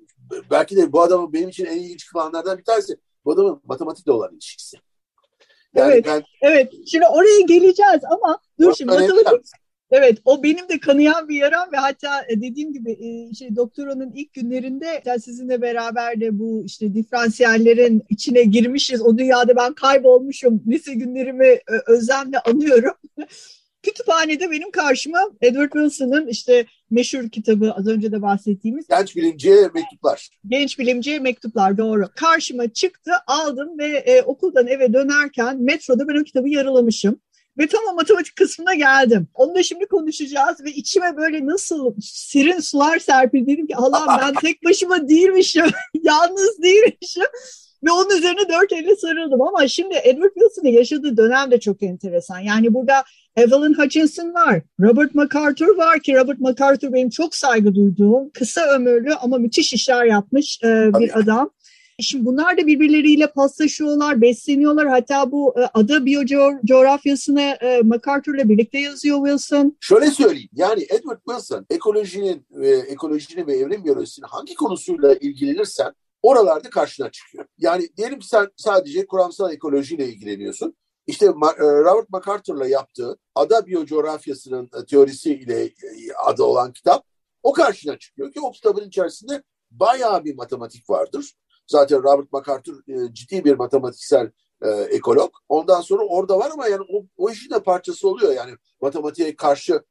belki 0.51 0.77
de 0.77 0.91
bu 0.91 1.01
adamın 1.01 1.33
benim 1.33 1.49
için 1.49 1.65
en 1.65 1.77
ilginç 1.77 2.07
kılanlardan 2.07 2.57
bir 2.57 2.63
tanesi 2.63 2.97
bu 3.25 3.31
adamın 3.31 3.61
matematikle 3.63 4.11
olan 4.11 4.33
ilişkisi. 4.33 4.77
Yani 5.75 5.93
evet, 5.93 6.05
ben, 6.05 6.23
evet. 6.41 6.71
Şimdi 6.87 7.05
oraya 7.05 7.41
geleceğiz 7.41 8.01
ama 8.09 8.39
dur 8.59 8.73
şimdi 8.75 8.91
matematik, 8.91 9.45
Evet 9.91 10.17
o 10.25 10.43
benim 10.43 10.69
de 10.69 10.79
kanayan 10.79 11.29
bir 11.29 11.35
yaram 11.35 11.71
ve 11.71 11.77
hatta 11.77 12.21
e, 12.29 12.41
dediğim 12.41 12.73
gibi 12.73 12.91
e, 12.91 13.33
şey 13.33 13.55
doktoranın 13.55 14.11
ilk 14.15 14.33
günlerinde 14.33 15.03
sizinle 15.19 15.61
beraber 15.61 16.21
de 16.21 16.39
bu 16.39 16.63
işte 16.65 16.93
diferansiyellerin 16.93 18.03
içine 18.09 18.43
girmişiz. 18.43 19.01
O 19.01 19.17
dünyada 19.17 19.55
ben 19.55 19.73
kaybolmuşum. 19.73 20.63
Lise 20.67 20.93
günlerimi 20.93 21.59
özlemle 21.87 22.39
anıyorum. 22.39 22.93
Kütüphanede 23.87 24.51
benim 24.51 24.71
karşıma 24.71 25.19
Edward 25.41 25.71
Wilson'ın 25.71 26.27
işte 26.27 26.65
meşhur 26.91 27.29
kitabı 27.29 27.71
az 27.71 27.87
önce 27.87 28.11
de 28.11 28.21
bahsettiğimiz 28.21 28.87
Genç 28.87 29.15
Bilimciye 29.15 29.67
Mektuplar. 29.73 30.29
Genç 30.47 30.79
Bilimciye 30.79 31.19
Mektuplar 31.19 31.77
doğru. 31.77 32.09
Karşıma 32.15 32.73
çıktı 32.73 33.11
aldım 33.27 33.79
ve 33.79 33.87
e, 33.87 34.21
okuldan 34.21 34.67
eve 34.67 34.93
dönerken 34.93 35.61
metroda 35.61 36.07
ben 36.07 36.21
o 36.21 36.23
kitabı 36.23 36.49
yarılamışım. 36.49 37.19
Ve 37.57 37.67
tam 37.67 37.81
o 37.91 37.95
matematik 37.95 38.35
kısmına 38.35 38.75
geldim. 38.75 39.27
Onu 39.33 39.55
da 39.55 39.63
şimdi 39.63 39.85
konuşacağız 39.85 40.63
ve 40.63 40.71
içime 40.71 41.17
böyle 41.17 41.45
nasıl 41.45 41.93
serin 42.01 42.59
sular 42.59 42.99
serpildi. 42.99 43.47
Dedim 43.47 43.67
ki 43.67 43.75
Allah'ım 43.75 44.21
ben 44.21 44.33
tek 44.41 44.63
başıma 44.63 45.09
değilmişim, 45.09 45.65
yalnız 46.03 46.63
değilmişim. 46.63 47.25
Ve 47.83 47.91
onun 47.91 48.17
üzerine 48.17 48.49
dört 48.49 48.73
elle 48.73 48.95
sarıldım 48.95 49.41
ama 49.41 49.67
şimdi 49.67 49.95
Edward 50.03 50.33
Wilson'ın 50.33 50.71
yaşadığı 50.71 51.17
dönem 51.17 51.51
de 51.51 51.59
çok 51.59 51.83
enteresan. 51.83 52.39
Yani 52.39 52.73
burada 52.73 53.03
Evelyn 53.37 53.73
Hutchinson 53.73 54.33
var, 54.33 54.61
Robert 54.79 55.15
MacArthur 55.15 55.77
var 55.77 55.99
ki 55.99 56.15
Robert 56.15 56.39
MacArthur 56.39 56.93
benim 56.93 57.09
çok 57.09 57.35
saygı 57.35 57.75
duyduğum, 57.75 58.29
kısa 58.29 58.61
ömürlü 58.75 59.13
ama 59.13 59.37
müthiş 59.37 59.73
işler 59.73 60.05
yapmış 60.05 60.59
e, 60.63 60.67
bir 60.99 61.19
adam. 61.19 61.49
Şimdi 61.99 62.25
bunlar 62.25 62.57
da 62.57 62.67
birbirleriyle 62.67 63.27
paslaşıyorlar, 63.27 64.21
besleniyorlar. 64.21 64.87
Hatta 64.87 65.31
bu 65.31 65.55
e, 65.59 65.61
ada 65.73 66.05
biyocoğrafyasını 66.05 67.41
e, 67.41 67.81
MacArthur'la 67.81 68.49
birlikte 68.49 68.79
yazıyor 68.79 69.17
Wilson. 69.17 69.77
Şöyle 69.81 70.11
söyleyeyim. 70.11 70.49
Yani 70.53 70.85
Edward 70.89 71.19
Wilson 71.29 71.65
ekolojinin 71.69 72.45
ve 72.51 72.69
ekolojinin 72.69 73.47
ve 73.47 73.57
evrim 73.57 73.83
biyolojisinin 73.83 74.27
hangi 74.27 74.55
konusuyla 74.55 75.13
ilgilenirsen 75.13 75.93
oralarda 76.21 76.69
karşına 76.69 77.11
çıkıyor. 77.11 77.45
Yani 77.57 77.89
diyelim 77.97 78.21
sen 78.21 78.47
sadece 78.55 79.05
kuramsal 79.05 79.53
ekolojiyle 79.53 80.07
ilgileniyorsun. 80.07 80.75
İşte 81.07 81.25
e, 81.25 81.29
Robert 81.59 82.09
MacArthur'la 82.09 82.67
yaptığı 82.67 83.17
ada 83.35 83.65
biyocoğrafyasının 83.65 84.69
e, 84.81 84.85
teorisiyle 84.85 85.63
e, 85.63 85.71
adı 86.25 86.43
olan 86.43 86.73
kitap 86.73 87.05
o 87.43 87.53
karşına 87.53 87.99
çıkıyor 87.99 88.31
ki 88.31 88.41
o 88.41 88.51
kitabın 88.51 88.87
içerisinde 88.87 89.43
bayağı 89.71 90.23
bir 90.23 90.35
matematik 90.35 90.89
vardır. 90.89 91.33
Zaten 91.67 92.03
Robert 92.03 92.31
MacArthur 92.31 92.83
ciddi 93.13 93.45
bir 93.45 93.55
matematiksel 93.55 94.31
ekolog. 94.89 95.31
Ondan 95.49 95.81
sonra 95.81 96.03
orada 96.03 96.39
var 96.39 96.49
ama 96.53 96.67
yani 96.67 96.85
o, 96.93 97.05
o 97.17 97.29
işin 97.29 97.49
de 97.49 97.63
parçası 97.63 98.09
oluyor. 98.09 98.33
Yani 98.33 98.51
matematiğe 98.81 99.35
karşı 99.35 99.83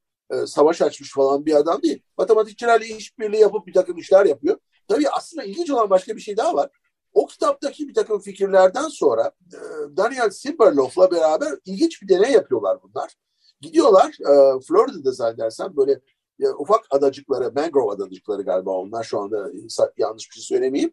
savaş 0.46 0.82
açmış 0.82 1.14
falan 1.14 1.46
bir 1.46 1.54
adam 1.54 1.82
değil. 1.82 2.02
Matematikçilerle 2.18 2.87
işbirliği 2.87 3.40
yapıp 3.40 3.66
bir 3.66 3.73
takım 3.73 3.99
işler 3.99 4.26
yapıyor. 4.26 4.58
Tabii 4.88 5.08
aslında 5.08 5.44
ilginç 5.44 5.70
olan 5.70 5.90
başka 5.90 6.16
bir 6.16 6.20
şey 6.20 6.37
daha 6.37 6.54
var. 6.54 6.70
O 7.16 7.26
kitaptaki 7.26 7.88
bir 7.88 7.94
takım 7.94 8.20
fikirlerden 8.20 8.88
sonra 8.88 9.32
e, 9.52 9.58
Daniel 9.96 10.30
Simberloff'la 10.30 11.11
beraber 11.11 11.49
ilginç 11.64 12.02
bir 12.02 12.08
deney 12.08 12.32
yapıyorlar 12.32 12.78
bunlar. 12.82 13.14
Gidiyorlar 13.61 14.06
e, 14.06 14.61
Florida'da 14.61 15.12
zannedersem 15.12 15.76
böyle 15.76 16.00
e, 16.40 16.49
ufak 16.49 16.87
adacıkları, 16.90 17.52
mangrove 17.52 17.92
adacıkları 17.92 18.42
galiba 18.42 18.70
onlar 18.70 19.04
şu 19.04 19.20
anda 19.20 19.50
yanlış 19.96 20.30
bir 20.30 20.35
şey 20.35 20.42
söylemeyeyim. 20.42 20.92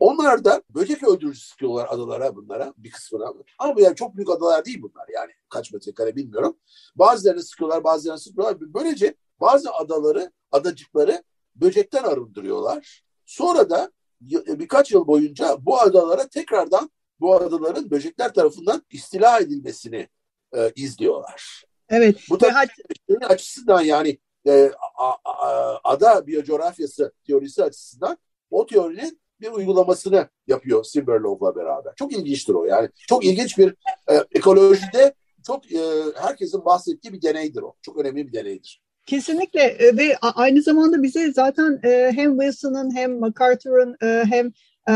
Onlar 0.00 0.44
da 0.44 0.62
böcek 0.70 1.08
öldürücü 1.08 1.40
sıkıyorlar 1.40 1.86
adalara 1.90 2.36
bunlara 2.36 2.74
bir 2.76 2.90
kısmına. 2.90 3.32
Ama 3.58 3.80
yani 3.80 3.96
çok 3.96 4.16
büyük 4.16 4.30
adalar 4.30 4.64
değil 4.64 4.82
bunlar 4.82 5.08
yani 5.14 5.30
kaç 5.48 5.72
metrekare 5.72 6.16
bilmiyorum. 6.16 6.56
Bazılarını 6.96 7.42
sıkıyorlar 7.42 7.84
bazılarını 7.84 8.20
sıkıyorlar. 8.20 8.56
Böylece 8.60 9.14
bazı 9.40 9.72
adaları, 9.72 10.32
adacıkları 10.52 11.22
böcekten 11.56 12.04
arındırıyorlar. 12.04 13.04
Sonra 13.26 13.70
da 13.70 13.92
birkaç 14.20 14.92
yıl 14.92 15.06
boyunca 15.06 15.56
bu 15.60 15.80
adalara 15.80 16.28
tekrardan 16.28 16.90
bu 17.20 17.36
adaların 17.36 17.90
böcekler 17.90 18.34
tarafından 18.34 18.82
istila 18.90 19.38
edilmesini 19.40 20.08
e, 20.56 20.72
izliyorlar. 20.76 21.64
Evet. 21.88 22.16
Bu 22.30 22.40
da 22.40 22.54
hat- 22.54 23.30
açısından 23.30 23.80
yani 23.82 24.18
e, 24.46 24.70
a, 24.98 25.12
a, 25.24 25.78
ada 25.84 26.26
biyocoğrafyası 26.26 27.12
teorisi 27.26 27.64
açısından 27.64 28.18
o 28.50 28.66
teorinin 28.66 29.20
bir 29.40 29.50
uygulamasını 29.50 30.28
yapıyor 30.46 30.84
Simberlov'la 30.84 31.56
beraber. 31.56 31.94
Çok 31.96 32.12
ilginçtir 32.12 32.54
o 32.54 32.64
yani. 32.64 32.88
Çok 33.08 33.24
ilginç 33.24 33.58
bir 33.58 33.74
e, 34.10 34.24
ekolojide 34.32 35.14
çok 35.46 35.72
e, 35.72 35.80
herkesin 36.14 36.64
bahsettiği 36.64 37.12
bir 37.12 37.22
deneydir 37.22 37.62
o. 37.62 37.74
Çok 37.82 37.96
önemli 37.98 38.26
bir 38.26 38.32
deneydir. 38.32 38.82
Kesinlikle 39.06 39.60
e, 39.60 39.96
ve 39.96 40.16
aynı 40.20 40.62
zamanda 40.62 41.02
bize 41.02 41.32
zaten 41.32 41.80
e, 41.84 42.12
hem 42.14 42.40
Wilson'ın 42.40 42.96
hem 42.96 43.18
MacArthur'ın 43.18 43.96
e, 44.02 44.24
hem 44.24 44.52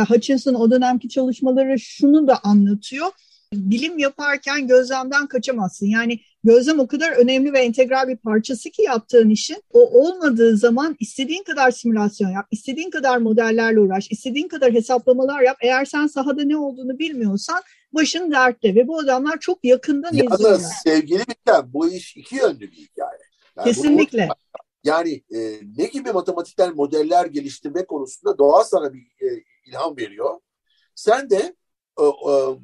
Hutchinson'ın 0.09 0.55
o 0.55 0.71
dönemki 0.71 1.09
çalışmaları 1.09 1.79
şunu 1.79 2.27
da 2.27 2.39
anlatıyor. 2.43 3.07
Bilim 3.53 3.99
yaparken 3.99 4.69
gözlemden 4.69 5.27
kaçamazsın. 5.27 5.87
Yani 5.87 6.21
gözlem 6.45 6.81
o 6.81 6.87
kadar 6.87 7.13
önemli 7.13 7.53
ve 7.53 7.59
entegral 7.59 8.09
bir 8.09 8.17
parçası 8.17 8.71
ki 8.71 8.83
yaptığın 8.83 9.31
işin. 9.31 9.63
O 9.73 10.01
olmadığı 10.01 10.57
zaman 10.57 10.97
istediğin 11.01 11.43
kadar 11.43 11.71
simülasyon 11.71 12.31
yap, 12.31 12.47
istediğin 12.51 12.91
kadar 12.91 13.19
modellerle 13.19 13.81
uğraş, 13.81 14.11
istediğin 14.11 14.49
kadar 14.49 14.73
hesaplamalar 14.73 15.43
yap. 15.43 15.57
Eğer 15.61 15.85
sen 15.85 16.07
sahada 16.07 16.45
ne 16.45 16.57
olduğunu 16.57 16.99
bilmiyorsan 16.99 17.63
başın 17.93 18.31
dertte 18.33 18.75
ve 18.75 18.89
bu 18.89 18.99
adamlar 18.99 19.39
çok 19.41 19.65
yakından 19.65 20.13
Yalnız 20.13 20.35
izliyorlar. 20.35 20.71
sevgili 20.85 21.23
Biten 21.29 21.73
bu 21.73 21.91
iş 21.91 22.17
iki 22.17 22.37
yönlü 22.37 22.61
bir 22.61 22.77
hikaye. 22.77 23.14
Yani 23.57 23.65
Kesinlikle. 23.65 24.29
Bunu, 24.29 24.35
yani 24.85 25.23
e, 25.35 25.61
ne 25.77 25.87
gibi 25.87 26.13
matematikler, 26.13 26.73
modeller 26.73 27.27
geliştirme 27.27 27.87
konusunda 27.87 28.39
doğa 28.39 28.65
sana 28.65 28.93
bir 28.93 29.01
e, 29.01 29.45
ilham 29.67 29.97
veriyor. 29.97 30.41
Sen 30.95 31.31
de 31.31 31.57
e, 32.01 32.05
e, 32.05 32.59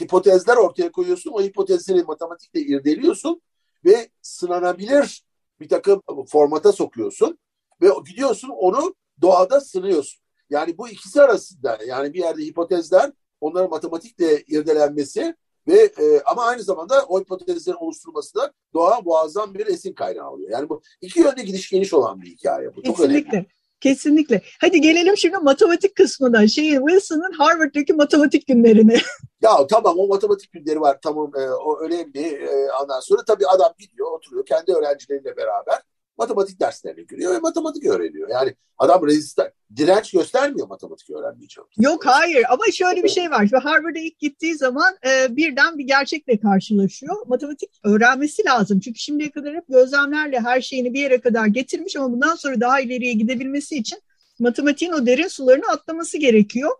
hipotezler 0.00 0.56
ortaya 0.56 0.92
koyuyorsun. 0.92 1.30
O 1.30 1.42
hipotezleri 1.42 2.02
matematikle 2.02 2.60
irdeliyorsun 2.60 3.42
ve 3.84 4.08
sınanabilir 4.22 5.24
bir 5.60 5.68
takım 5.68 6.02
formata 6.28 6.72
sokuyorsun 6.72 7.38
ve 7.82 7.88
gidiyorsun 8.06 8.48
onu 8.48 8.94
doğada 9.20 9.60
sınıyorsun. 9.60 10.20
Yani 10.50 10.78
bu 10.78 10.88
ikisi 10.88 11.22
arasında 11.22 11.78
yani 11.86 12.14
bir 12.14 12.18
yerde 12.18 12.42
hipotezler 12.42 13.12
onların 13.40 13.70
matematikle 13.70 14.42
irdelenmesi 14.42 15.34
ve 15.68 15.80
e, 15.82 16.22
ama 16.24 16.42
aynı 16.42 16.62
zamanda 16.62 17.04
o 17.08 17.20
hipotezlerin 17.20 17.76
oluşturulması 17.76 18.34
da 18.34 18.52
doğa 18.74 19.00
muazzam 19.00 19.54
bir 19.54 19.66
esin 19.66 19.92
kaynağı 19.92 20.30
oluyor. 20.30 20.50
Yani 20.50 20.68
bu 20.68 20.82
iki 21.00 21.20
yönde 21.20 21.42
gidiş 21.42 21.70
geniş 21.70 21.94
olan 21.94 22.22
bir 22.22 22.26
hikaye 22.26 22.76
bu. 22.76 22.82
Çok 22.82 22.96
Kesinlikle. 22.96 23.30
önemli. 23.32 23.46
Kesinlikle. 23.80 24.42
Hadi 24.60 24.80
gelelim 24.80 25.16
şimdi 25.16 25.36
matematik 25.38 25.96
kısmına. 25.96 26.48
Şeyin 26.48 26.86
Wilson'ın 26.86 27.32
Harvard'daki 27.32 27.92
matematik 27.92 28.46
günlerine. 28.46 28.96
Ya 29.42 29.66
tamam 29.66 29.98
o 29.98 30.06
matematik 30.06 30.52
günleri 30.52 30.80
var 30.80 30.98
tamam 31.02 31.32
e, 31.36 31.50
o 31.50 31.80
önemli. 31.80 32.20
E, 32.20 32.68
ondan 32.82 33.00
sonra 33.00 33.24
tabii 33.24 33.46
adam 33.46 33.72
gidiyor 33.78 34.12
oturuyor 34.12 34.46
kendi 34.46 34.72
öğrencileriyle 34.72 35.36
beraber 35.36 35.82
matematik 36.18 36.60
derslerine 36.60 37.02
giriyor 37.02 37.34
ve 37.34 37.38
matematik 37.38 37.86
öğreniyor. 37.86 38.28
Yani 38.28 38.54
adam 38.78 39.06
rezistan, 39.06 39.48
direnç 39.76 40.10
göstermiyor 40.10 40.68
matematik 40.68 41.10
öğrenmeyeceğim. 41.10 41.68
Yok 41.78 42.06
hayır 42.06 42.44
ama 42.50 42.64
şöyle 42.72 43.02
bir 43.02 43.08
şey 43.08 43.30
var. 43.30 43.48
Harvard'a 43.62 43.98
ilk 43.98 44.18
gittiği 44.18 44.54
zaman 44.54 44.96
e, 45.06 45.36
birden 45.36 45.78
bir 45.78 45.84
gerçekle 45.84 46.40
karşılaşıyor. 46.40 47.26
Matematik 47.26 47.70
öğrenmesi 47.84 48.44
lazım. 48.44 48.80
Çünkü 48.80 48.98
şimdiye 48.98 49.30
kadar 49.30 49.54
hep 49.54 49.64
gözlemlerle 49.68 50.40
her 50.40 50.60
şeyini 50.60 50.94
bir 50.94 51.00
yere 51.00 51.20
kadar 51.20 51.46
getirmiş 51.46 51.96
ama 51.96 52.12
bundan 52.12 52.34
sonra 52.34 52.60
daha 52.60 52.80
ileriye 52.80 53.12
gidebilmesi 53.12 53.76
için 53.76 53.98
matematiğin 54.38 54.92
o 54.92 55.06
derin 55.06 55.28
sularını 55.28 55.66
atlaması 55.72 56.18
gerekiyor. 56.18 56.70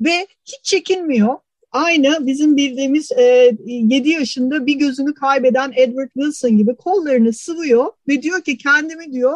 Ve 0.00 0.26
hiç 0.44 0.64
çekinmiyor 0.64 1.38
aynı 1.74 2.26
bizim 2.26 2.56
bildiğimiz 2.56 3.12
e, 3.12 3.56
7 3.66 4.10
yaşında 4.10 4.66
bir 4.66 4.74
gözünü 4.74 5.14
kaybeden 5.14 5.72
Edward 5.76 6.08
Wilson 6.14 6.58
gibi 6.58 6.74
kollarını 6.74 7.32
sıvıyor 7.32 7.86
ve 8.08 8.22
diyor 8.22 8.42
ki 8.42 8.58
kendimi 8.58 9.12
diyor 9.12 9.32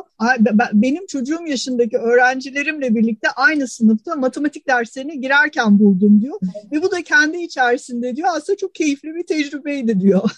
benim 0.73 1.07
çocuğum 1.07 1.47
yaşındaki 1.47 1.99
öğrencilerimle 1.99 2.95
birlikte 2.95 3.29
aynı 3.31 3.69
sınıfta 3.69 4.15
matematik 4.15 4.69
derslerine 4.69 5.15
girerken 5.15 5.79
buldum 5.79 6.21
diyor. 6.21 6.39
Ve 6.73 6.83
bu 6.83 6.91
da 6.91 7.03
kendi 7.03 7.37
içerisinde 7.37 8.17
diyor 8.17 8.29
aslında 8.37 8.57
çok 8.57 8.75
keyifli 8.75 9.15
bir 9.15 9.27
tecrübeydi 9.27 10.01
diyor. 10.01 10.31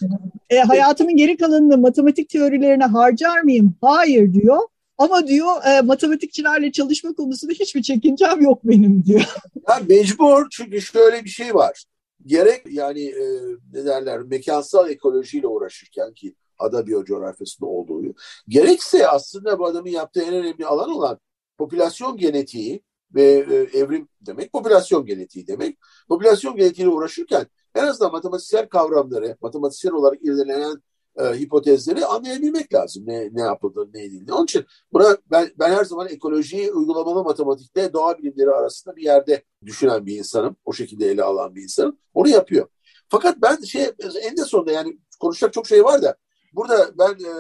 e, 0.51 0.59
hayatımın 0.59 1.17
geri 1.17 1.37
kalanını 1.37 1.79
matematik 1.79 2.29
teorilerine 2.29 2.85
harcar 2.85 3.41
mıyım? 3.41 3.75
Hayır 3.81 4.35
diyor. 4.35 4.59
Ama 5.01 5.27
diyor 5.27 5.65
e, 5.65 5.81
matematikçilerle 5.81 6.73
çalışma 6.73 7.15
konusunda 7.15 7.53
hiçbir 7.53 7.83
çekincem 7.83 8.41
yok 8.41 8.61
benim 8.65 9.05
diyor. 9.05 9.25
Ya 9.69 9.81
mecbur 9.89 10.47
çünkü 10.51 10.81
şöyle 10.81 11.25
bir 11.25 11.31
şey 11.31 11.55
var. 11.55 11.85
Gerek 12.27 12.63
yani 12.71 13.03
e, 13.05 13.25
ne 13.73 13.85
derler 13.85 14.21
mekansal 14.21 14.91
ekolojiyle 14.91 15.47
uğraşırken 15.47 16.15
ki 16.15 16.35
ada 16.59 16.87
biyocoğrafyasında 16.87 17.69
olduğu 17.69 18.03
gerekse 18.49 19.09
aslında 19.09 19.59
bu 19.59 19.67
adamın 19.67 19.91
yaptığı 19.91 20.23
en 20.23 20.35
önemli 20.35 20.67
alan 20.67 20.91
olan 20.91 21.19
popülasyon 21.59 22.17
genetiği 22.17 22.83
ve 23.15 23.23
e, 23.23 23.79
evrim 23.79 24.09
demek 24.21 24.53
popülasyon 24.53 25.07
genetiği 25.07 25.47
demek. 25.47 25.79
Popülasyon 26.09 26.57
genetiğiyle 26.57 26.95
uğraşırken 26.95 27.47
en 27.75 27.87
azından 27.87 28.13
matematiksel 28.13 28.69
kavramları, 28.69 29.37
matematiksel 29.41 29.93
olarak 29.93 30.23
irdelenen 30.23 30.83
e, 31.17 31.25
hipotezleri 31.25 32.07
anlayabilmek 32.07 32.75
lazım. 32.75 33.05
Ne, 33.07 33.29
ne 33.33 33.41
yapıldı, 33.41 33.91
ne 33.95 34.05
edildi. 34.05 34.33
Onun 34.33 34.45
için 34.45 34.65
buna 34.93 35.17
ben, 35.31 35.51
ben 35.59 35.73
her 35.73 35.85
zaman 35.85 36.09
ekolojiyi 36.09 36.73
uygulamalı 36.73 37.25
matematikte 37.25 37.93
doğa 37.93 38.19
bilimleri 38.19 38.51
arasında 38.51 38.97
bir 38.97 39.03
yerde 39.03 39.43
düşünen 39.67 40.07
bir 40.07 40.19
insanım. 40.19 40.57
O 40.65 40.73
şekilde 40.73 41.07
ele 41.07 41.23
alan 41.23 41.55
bir 41.55 41.63
insanım. 41.63 41.99
Onu 42.15 42.29
yapıyor. 42.29 42.69
Fakat 43.09 43.43
ben 43.43 43.57
şey 43.57 43.91
en 44.23 44.37
de 44.37 44.45
sonunda 44.45 44.73
yani 44.73 44.99
konuşacak 45.21 45.53
çok 45.53 45.67
şey 45.67 45.85
var 45.85 46.03
da 46.03 46.17
burada 46.53 46.99
ben 46.99 47.13
e, 47.13 47.33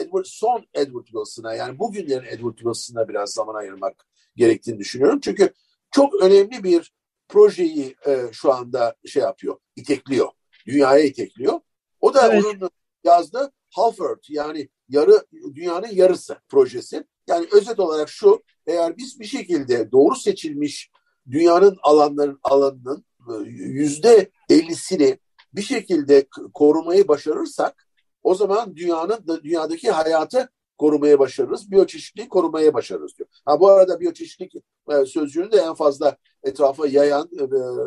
Edward 0.00 0.24
son 0.24 0.64
Edward 0.74 1.04
Wilson'a 1.04 1.54
yani 1.54 1.78
bugünlerin 1.78 2.26
Edward 2.26 2.56
Wilson'a 2.56 3.08
biraz 3.08 3.30
zaman 3.30 3.54
ayırmak 3.54 4.06
gerektiğini 4.36 4.78
düşünüyorum. 4.78 5.20
Çünkü 5.22 5.52
çok 5.90 6.14
önemli 6.14 6.64
bir 6.64 6.92
projeyi 7.28 7.96
e, 8.06 8.26
şu 8.32 8.52
anda 8.52 8.94
şey 9.06 9.22
yapıyor, 9.22 9.56
itekliyor. 9.76 10.28
Dünyaya 10.66 11.04
itekliyor. 11.04 11.60
O 12.00 12.14
da 12.14 12.32
evet. 12.32 12.44
onun 12.44 12.70
yazdı 13.04 13.52
half 13.70 14.00
earth 14.00 14.30
yani 14.30 14.68
yarı 14.88 15.22
dünyanın 15.54 15.88
yarısı 15.92 16.36
projesi. 16.48 17.04
Yani 17.26 17.46
özet 17.52 17.80
olarak 17.80 18.08
şu 18.08 18.42
eğer 18.66 18.96
biz 18.96 19.20
bir 19.20 19.24
şekilde 19.24 19.92
doğru 19.92 20.14
seçilmiş 20.14 20.90
dünyanın 21.30 21.78
alanların 21.82 22.40
alanının 22.42 23.04
e, 23.28 23.32
yüzde 23.50 24.30
ellisini 24.50 25.18
bir 25.52 25.62
şekilde 25.62 26.26
korumayı 26.54 27.08
başarırsak 27.08 27.86
o 28.22 28.34
zaman 28.34 28.76
dünyanın 28.76 29.42
dünyadaki 29.44 29.90
hayatı 29.90 30.48
korumaya 30.78 31.18
başarırız. 31.18 31.70
Biyoçeşitliği 31.70 32.28
korumaya 32.28 32.74
başarırız 32.74 33.18
diyor. 33.18 33.28
Ha 33.44 33.60
bu 33.60 33.68
arada 33.68 34.00
biyoçeşitlik 34.00 34.54
e, 34.90 35.06
sözcüğünü 35.06 35.52
de 35.52 35.56
en 35.56 35.74
fazla 35.74 36.16
etrafa 36.44 36.86
yayan 36.86 37.30
e, 37.38 37.44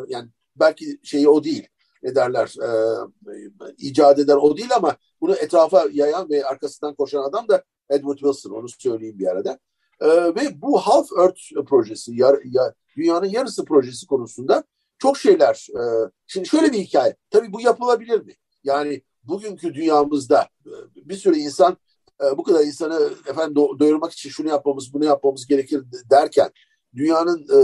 yani 0.08 0.28
belki 0.56 0.98
şeyi 1.02 1.28
o 1.28 1.44
değil 1.44 1.68
ne 2.02 2.14
derler 2.14 2.54
e, 2.62 2.70
icat 3.78 4.18
eder 4.18 4.36
o 4.36 4.56
değil 4.56 4.76
ama 4.76 4.96
bunu 5.20 5.34
etrafa 5.34 5.86
yayan 5.92 6.30
ve 6.30 6.44
arkasından 6.44 6.94
koşan 6.94 7.22
adam 7.22 7.48
da 7.48 7.64
Edward 7.90 8.18
Wilson 8.18 8.50
onu 8.50 8.68
söyleyeyim 8.68 9.18
bir 9.18 9.26
arada. 9.26 9.58
E, 10.00 10.08
ve 10.08 10.62
bu 10.62 10.78
Half 10.78 11.08
Earth 11.18 11.68
projesi 11.68 12.12
yar, 12.16 12.38
ya, 12.44 12.74
dünyanın 12.96 13.26
yarısı 13.26 13.64
projesi 13.64 14.06
konusunda 14.06 14.64
çok 14.98 15.18
şeyler. 15.18 15.66
E, 15.70 15.82
şimdi 16.26 16.48
şöyle 16.48 16.72
bir 16.72 16.78
hikaye. 16.78 17.16
Tabii 17.30 17.52
bu 17.52 17.60
yapılabilir 17.60 18.20
mi? 18.20 18.34
Yani 18.64 19.02
bugünkü 19.22 19.74
dünyamızda 19.74 20.48
e, 20.66 20.72
bir 20.96 21.16
sürü 21.16 21.36
insan 21.36 21.76
e, 22.24 22.38
bu 22.38 22.42
kadar 22.42 22.64
insanı 22.64 23.10
efendim 23.26 23.56
do- 23.62 23.78
doyurmak 23.78 24.12
için 24.12 24.30
şunu 24.30 24.48
yapmamız 24.48 24.94
bunu 24.94 25.04
yapmamız 25.04 25.46
gerekir 25.46 25.82
derken 26.10 26.50
dünyanın 26.94 27.42
e, 27.42 27.58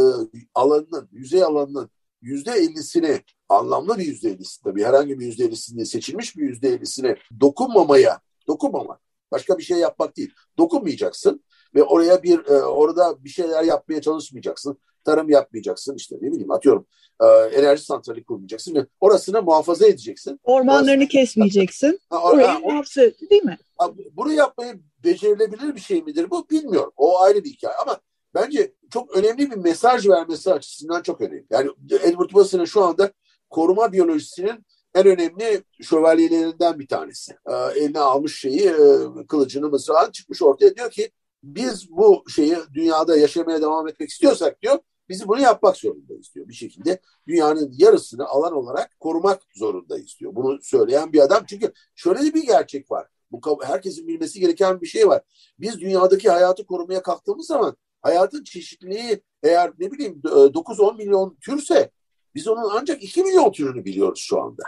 alanının 0.54 1.08
yüzey 1.12 1.42
alanının 1.42 1.90
yüzde 2.22 2.50
ellisini 2.50 3.20
anlamlı 3.48 3.98
bir 3.98 4.06
yüzde 4.06 4.30
ellisi 4.30 4.62
tabii 4.62 4.84
herhangi 4.84 5.20
bir 5.20 5.26
yüzde 5.26 5.44
ellisini 5.44 5.86
seçilmiş 5.86 6.36
bir 6.36 6.42
yüzde 6.42 6.68
ellisine 6.68 7.16
dokunmamaya, 7.40 8.20
dokunmama 8.48 8.98
başka 9.32 9.58
bir 9.58 9.62
şey 9.62 9.78
yapmak 9.78 10.16
değil. 10.16 10.30
Dokunmayacaksın 10.58 11.44
ve 11.74 11.82
oraya 11.82 12.22
bir 12.22 12.46
e, 12.46 12.62
orada 12.62 13.24
bir 13.24 13.28
şeyler 13.28 13.64
yapmaya 13.64 14.00
çalışmayacaksın. 14.00 14.78
Tarım 15.04 15.30
yapmayacaksın 15.30 15.96
işte 15.96 16.16
ne 16.20 16.32
bileyim 16.32 16.50
atıyorum 16.50 16.86
e, 17.20 17.26
enerji 17.26 17.84
santrali 17.84 18.24
kurmayacaksın 18.24 18.74
ve 18.74 18.86
orasını 19.00 19.42
muhafaza 19.42 19.86
edeceksin. 19.86 20.40
Ormanlarını 20.42 21.02
Orası, 21.02 21.08
kesmeyeceksin. 21.08 22.00
Ha, 22.10 22.22
or, 22.22 22.34
Orayı 22.34 22.58
muhafaza 22.58 23.00
değil 23.30 23.44
mi? 23.44 23.58
Ha, 23.78 23.90
bunu 24.12 24.32
yapmayı 24.32 24.80
becerilebilir 25.04 25.74
bir 25.74 25.80
şey 25.80 26.02
midir 26.02 26.30
bu 26.30 26.48
bilmiyorum. 26.50 26.92
O 26.96 27.20
ayrı 27.20 27.44
bir 27.44 27.50
hikaye 27.50 27.74
ama 27.74 28.00
bence 28.34 28.74
çok 28.90 29.16
önemli 29.16 29.50
bir 29.50 29.56
mesaj 29.56 30.08
vermesi 30.08 30.52
açısından 30.52 31.02
çok 31.02 31.20
önemli. 31.20 31.46
Yani 31.50 31.70
Edward 31.90 32.28
Wilson'ın 32.28 32.64
şu 32.64 32.84
anda 32.84 33.12
koruma 33.50 33.92
biyolojisinin 33.92 34.66
en 34.94 35.06
önemli 35.06 35.62
şövalyelerinden 35.82 36.78
bir 36.78 36.88
tanesi. 36.88 37.32
E, 37.32 37.52
eline 37.52 37.98
almış 37.98 38.40
şeyi 38.40 38.68
e, 38.68 39.26
kılıcını 39.28 39.68
mızrağın 39.68 40.10
çıkmış 40.10 40.42
ortaya 40.42 40.76
diyor 40.76 40.90
ki 40.90 41.10
biz 41.42 41.90
bu 41.90 42.24
şeyi 42.28 42.56
dünyada 42.74 43.16
yaşamaya 43.16 43.62
devam 43.62 43.88
etmek 43.88 44.08
istiyorsak 44.10 44.62
diyor 44.62 44.78
bizi 45.08 45.28
bunu 45.28 45.40
yapmak 45.40 45.76
zorundayız 45.76 46.34
diyor 46.34 46.48
bir 46.48 46.54
şekilde. 46.54 47.00
Dünyanın 47.26 47.74
yarısını 47.78 48.26
alan 48.26 48.52
olarak 48.52 49.00
korumak 49.00 49.42
zorundayız 49.54 50.16
diyor. 50.20 50.34
Bunu 50.34 50.58
söyleyen 50.62 51.12
bir 51.12 51.20
adam 51.20 51.44
çünkü 51.46 51.72
şöyle 51.94 52.34
bir 52.34 52.46
gerçek 52.46 52.90
var. 52.90 53.06
Bu 53.30 53.64
herkesin 53.64 54.08
bilmesi 54.08 54.40
gereken 54.40 54.80
bir 54.80 54.86
şey 54.86 55.08
var. 55.08 55.22
Biz 55.58 55.80
dünyadaki 55.80 56.30
hayatı 56.30 56.66
korumaya 56.66 57.02
kalktığımız 57.02 57.46
zaman 57.46 57.76
hayatın 58.02 58.44
çeşitliliği 58.44 59.22
eğer 59.42 59.72
ne 59.78 59.92
bileyim 59.92 60.20
9-10 60.24 60.96
milyon 60.96 61.36
türse 61.40 61.90
biz 62.34 62.48
onun 62.48 62.70
ancak 62.72 63.02
2 63.02 63.22
milyon 63.22 63.52
türünü 63.52 63.84
biliyoruz 63.84 64.20
şu 64.28 64.42
anda. 64.42 64.62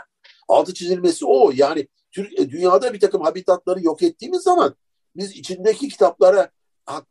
Altı 0.47 0.73
çizilmesi 0.73 1.25
o. 1.25 1.51
Yani 1.55 1.87
e, 2.17 2.49
dünyada 2.49 2.93
bir 2.93 2.99
takım 2.99 3.21
habitatları 3.21 3.83
yok 3.83 4.03
ettiğimiz 4.03 4.41
zaman 4.41 4.75
biz 5.15 5.31
içindeki 5.31 5.87
kitaplara 5.87 6.51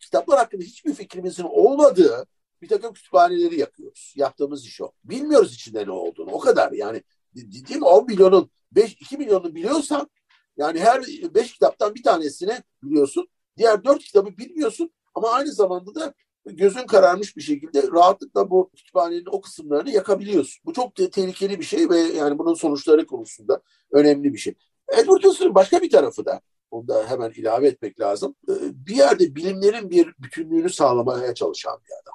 kitaplar 0.00 0.38
hakkında 0.38 0.62
hiçbir 0.62 0.94
fikrimizin 0.94 1.44
olmadığı 1.44 2.26
bir 2.62 2.68
takım 2.68 2.92
kütüphaneleri 2.92 3.60
yakıyoruz. 3.60 4.14
Yaptığımız 4.16 4.66
iş 4.66 4.80
o. 4.80 4.92
Bilmiyoruz 5.04 5.54
içinde 5.54 5.86
ne 5.86 5.90
olduğunu. 5.90 6.30
O 6.30 6.38
kadar 6.38 6.72
yani. 6.72 7.02
Mi? 7.34 7.84
10 7.84 8.06
milyonun 8.06 8.50
5, 8.72 8.92
2 8.92 9.18
milyonunu 9.18 9.54
biliyorsan 9.54 10.10
yani 10.56 10.80
her 10.80 11.02
5 11.34 11.52
kitaptan 11.52 11.94
bir 11.94 12.02
tanesini 12.02 12.62
biliyorsun. 12.82 13.28
Diğer 13.56 13.84
4 13.84 14.04
kitabı 14.04 14.36
bilmiyorsun 14.38 14.90
ama 15.14 15.28
aynı 15.28 15.52
zamanda 15.52 15.94
da 15.94 16.14
gözün 16.46 16.86
kararmış 16.86 17.36
bir 17.36 17.42
şekilde 17.42 17.82
rahatlıkla 17.92 18.50
bu 18.50 18.70
kütüphanenin 18.76 19.26
o 19.30 19.40
kısımlarını 19.40 19.90
yakabiliyorsun. 19.90 20.62
Bu 20.64 20.72
çok 20.72 20.94
te- 20.94 21.10
tehlikeli 21.10 21.58
bir 21.58 21.64
şey 21.64 21.90
ve 21.90 21.98
yani 21.98 22.38
bunun 22.38 22.54
sonuçları 22.54 23.06
konusunda 23.06 23.62
önemli 23.92 24.32
bir 24.32 24.38
şey. 24.38 24.54
Edward 24.88 25.22
Wilson'ın 25.22 25.54
başka 25.54 25.82
bir 25.82 25.90
tarafı 25.90 26.26
da 26.26 26.40
onu 26.70 26.88
da 26.88 27.10
hemen 27.10 27.30
ilave 27.30 27.68
etmek 27.68 28.00
lazım. 28.00 28.34
Ee, 28.48 28.52
bir 28.86 28.96
yerde 28.96 29.34
bilimlerin 29.34 29.90
bir 29.90 30.14
bütünlüğünü 30.18 30.70
sağlamaya 30.70 31.34
çalışan 31.34 31.80
bir 31.84 31.92
adam. 32.02 32.14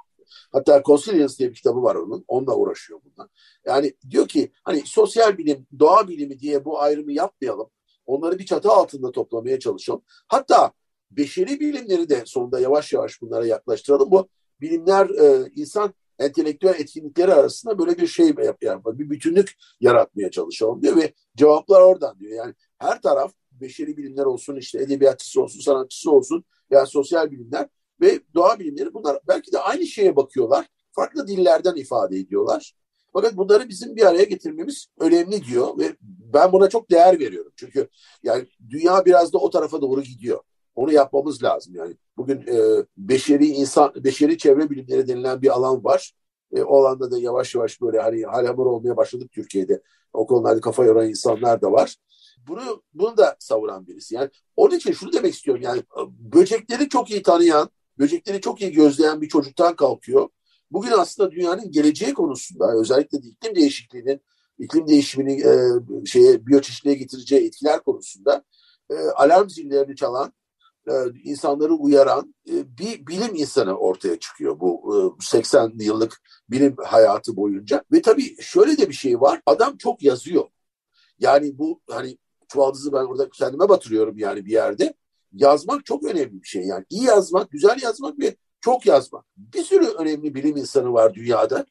Hatta 0.51 0.83
Consilience 0.85 1.37
diye 1.37 1.49
bir 1.49 1.55
kitabı 1.55 1.83
var 1.83 1.95
onun. 1.95 2.25
Onunla 2.27 2.55
uğraşıyor 2.55 2.99
bundan. 3.05 3.29
Yani 3.65 3.93
diyor 4.09 4.27
ki 4.27 4.51
hani 4.63 4.83
sosyal 4.85 5.37
bilim, 5.37 5.67
doğa 5.79 6.07
bilimi 6.07 6.39
diye 6.39 6.65
bu 6.65 6.81
ayrımı 6.81 7.11
yapmayalım. 7.11 7.69
Onları 8.05 8.39
bir 8.39 8.45
çatı 8.45 8.71
altında 8.71 9.11
toplamaya 9.11 9.59
çalışalım. 9.59 10.01
Hatta 10.27 10.71
beşeri 11.11 11.59
bilimleri 11.59 12.09
de 12.09 12.23
sonunda 12.25 12.59
yavaş 12.59 12.93
yavaş 12.93 13.21
bunlara 13.21 13.45
yaklaştıralım. 13.45 14.11
Bu 14.11 14.29
bilimler 14.61 15.09
e, 15.09 15.51
insan 15.55 15.93
entelektüel 16.19 16.75
etkinlikleri 16.79 17.33
arasında 17.33 17.79
böyle 17.79 17.97
bir 17.97 18.07
şey 18.07 18.33
yapar, 18.61 18.99
bir 18.99 19.09
bütünlük 19.09 19.53
yaratmaya 19.79 20.31
çalışalım 20.31 20.81
diyor 20.81 20.95
ve 20.95 21.13
cevaplar 21.37 21.81
oradan 21.81 22.19
diyor. 22.19 22.31
Yani 22.31 22.53
her 22.77 23.01
taraf 23.01 23.33
beşeri 23.51 23.97
bilimler 23.97 24.25
olsun 24.25 24.55
işte 24.55 24.83
edebiyatçısı 24.83 25.41
olsun 25.41 25.59
sanatçısı 25.59 26.11
olsun 26.11 26.43
yani 26.69 26.87
sosyal 26.87 27.31
bilimler 27.31 27.67
ve 28.01 28.19
doğa 28.35 28.59
bilimleri 28.59 28.93
bunlar 28.93 29.19
belki 29.27 29.51
de 29.51 29.59
aynı 29.59 29.85
şeye 29.85 30.15
bakıyorlar. 30.15 30.65
Farklı 30.91 31.27
dillerden 31.27 31.75
ifade 31.75 32.17
ediyorlar. 32.17 32.73
Fakat 33.13 33.37
bunları 33.37 33.69
bizim 33.69 33.95
bir 33.95 34.05
araya 34.05 34.23
getirmemiz 34.23 34.87
önemli 34.99 35.45
diyor 35.45 35.77
ve 35.77 35.95
ben 36.01 36.51
buna 36.51 36.69
çok 36.69 36.91
değer 36.91 37.19
veriyorum. 37.19 37.51
Çünkü 37.55 37.87
yani 38.23 38.47
dünya 38.69 39.05
biraz 39.05 39.33
da 39.33 39.37
o 39.37 39.49
tarafa 39.49 39.81
doğru 39.81 40.01
gidiyor. 40.01 40.39
Onu 40.75 40.93
yapmamız 40.93 41.43
lazım 41.43 41.75
yani. 41.75 41.95
Bugün 42.17 42.41
e, 42.41 42.85
beşeri 42.97 43.47
insan, 43.47 43.93
beşeri 43.95 44.37
çevre 44.37 44.69
bilimleri 44.69 45.07
denilen 45.07 45.41
bir 45.41 45.49
alan 45.49 45.83
var. 45.83 46.13
E, 46.55 46.61
o 46.61 46.77
alanda 46.77 47.11
da 47.11 47.19
yavaş 47.19 47.55
yavaş 47.55 47.81
böyle 47.81 47.99
hani 47.99 48.23
halamur 48.23 48.65
olmaya 48.65 48.97
başladık 48.97 49.31
Türkiye'de. 49.31 49.81
O 50.13 50.27
konularda 50.27 50.61
kafa 50.61 50.85
yoran 50.85 51.09
insanlar 51.09 51.61
da 51.61 51.71
var. 51.71 51.95
Bunu, 52.47 52.83
bunu 52.93 53.17
da 53.17 53.35
savuran 53.39 53.87
birisi. 53.87 54.15
Yani 54.15 54.29
onun 54.55 54.75
için 54.75 54.91
şunu 54.91 55.13
demek 55.13 55.33
istiyorum 55.33 55.61
yani 55.63 55.83
böcekleri 56.09 56.89
çok 56.89 57.11
iyi 57.11 57.23
tanıyan, 57.23 57.69
böcekleri 57.99 58.41
çok 58.41 58.61
iyi 58.61 58.71
gözleyen 58.71 59.21
bir 59.21 59.27
çocuktan 59.27 59.75
kalkıyor. 59.75 60.29
Bugün 60.71 60.91
aslında 60.91 61.31
dünyanın 61.31 61.71
geleceği 61.71 62.13
konusunda 62.13 62.73
özellikle 62.79 63.23
de 63.23 63.27
iklim 63.27 63.55
değişikliğinin 63.55 64.21
iklim 64.59 64.87
değişimini 64.87 65.41
e, 65.41 65.51
şeye 66.05 66.47
biyoçeşitliğe 66.47 66.95
getireceği 66.95 67.47
etkiler 67.47 67.79
konusunda 67.83 68.43
e, 68.89 68.95
alarm 68.95 69.49
zillerini 69.49 69.95
çalan, 69.95 70.27
e, 70.27 70.33
insanları 71.23 71.73
uyaran 71.73 72.35
e, 72.49 72.77
bir 72.77 73.07
bilim 73.07 73.35
insanı 73.35 73.77
ortaya 73.77 74.19
çıkıyor 74.19 74.59
bu 74.59 74.95
e, 75.19 75.23
80 75.23 75.73
yıllık 75.79 76.21
bilim 76.49 76.75
hayatı 76.85 77.35
boyunca. 77.35 77.83
Ve 77.91 78.01
tabii 78.01 78.41
şöyle 78.41 78.77
de 78.77 78.89
bir 78.89 78.93
şey 78.93 79.21
var. 79.21 79.41
Adam 79.45 79.77
çok 79.77 80.03
yazıyor. 80.03 80.45
Yani 81.19 81.57
bu 81.57 81.81
hani 81.89 82.17
çuvaldızı 82.47 82.93
ben 82.93 83.03
orada 83.03 83.29
kendime 83.29 83.69
batırıyorum 83.69 84.17
yani 84.17 84.45
bir 84.45 84.51
yerde. 84.51 84.93
Yazmak 85.33 85.85
çok 85.85 86.03
önemli 86.03 86.41
bir 86.41 86.47
şey 86.47 86.63
yani. 86.63 86.85
iyi 86.89 87.03
yazmak, 87.03 87.51
güzel 87.51 87.81
yazmak 87.81 88.19
ve 88.19 88.35
çok 88.61 88.85
yazmak. 88.85 89.25
Bir 89.37 89.63
sürü 89.63 89.85
önemli 89.85 90.35
bilim 90.35 90.57
insanı 90.57 90.93
var 90.93 91.13
dünyada. 91.13 91.65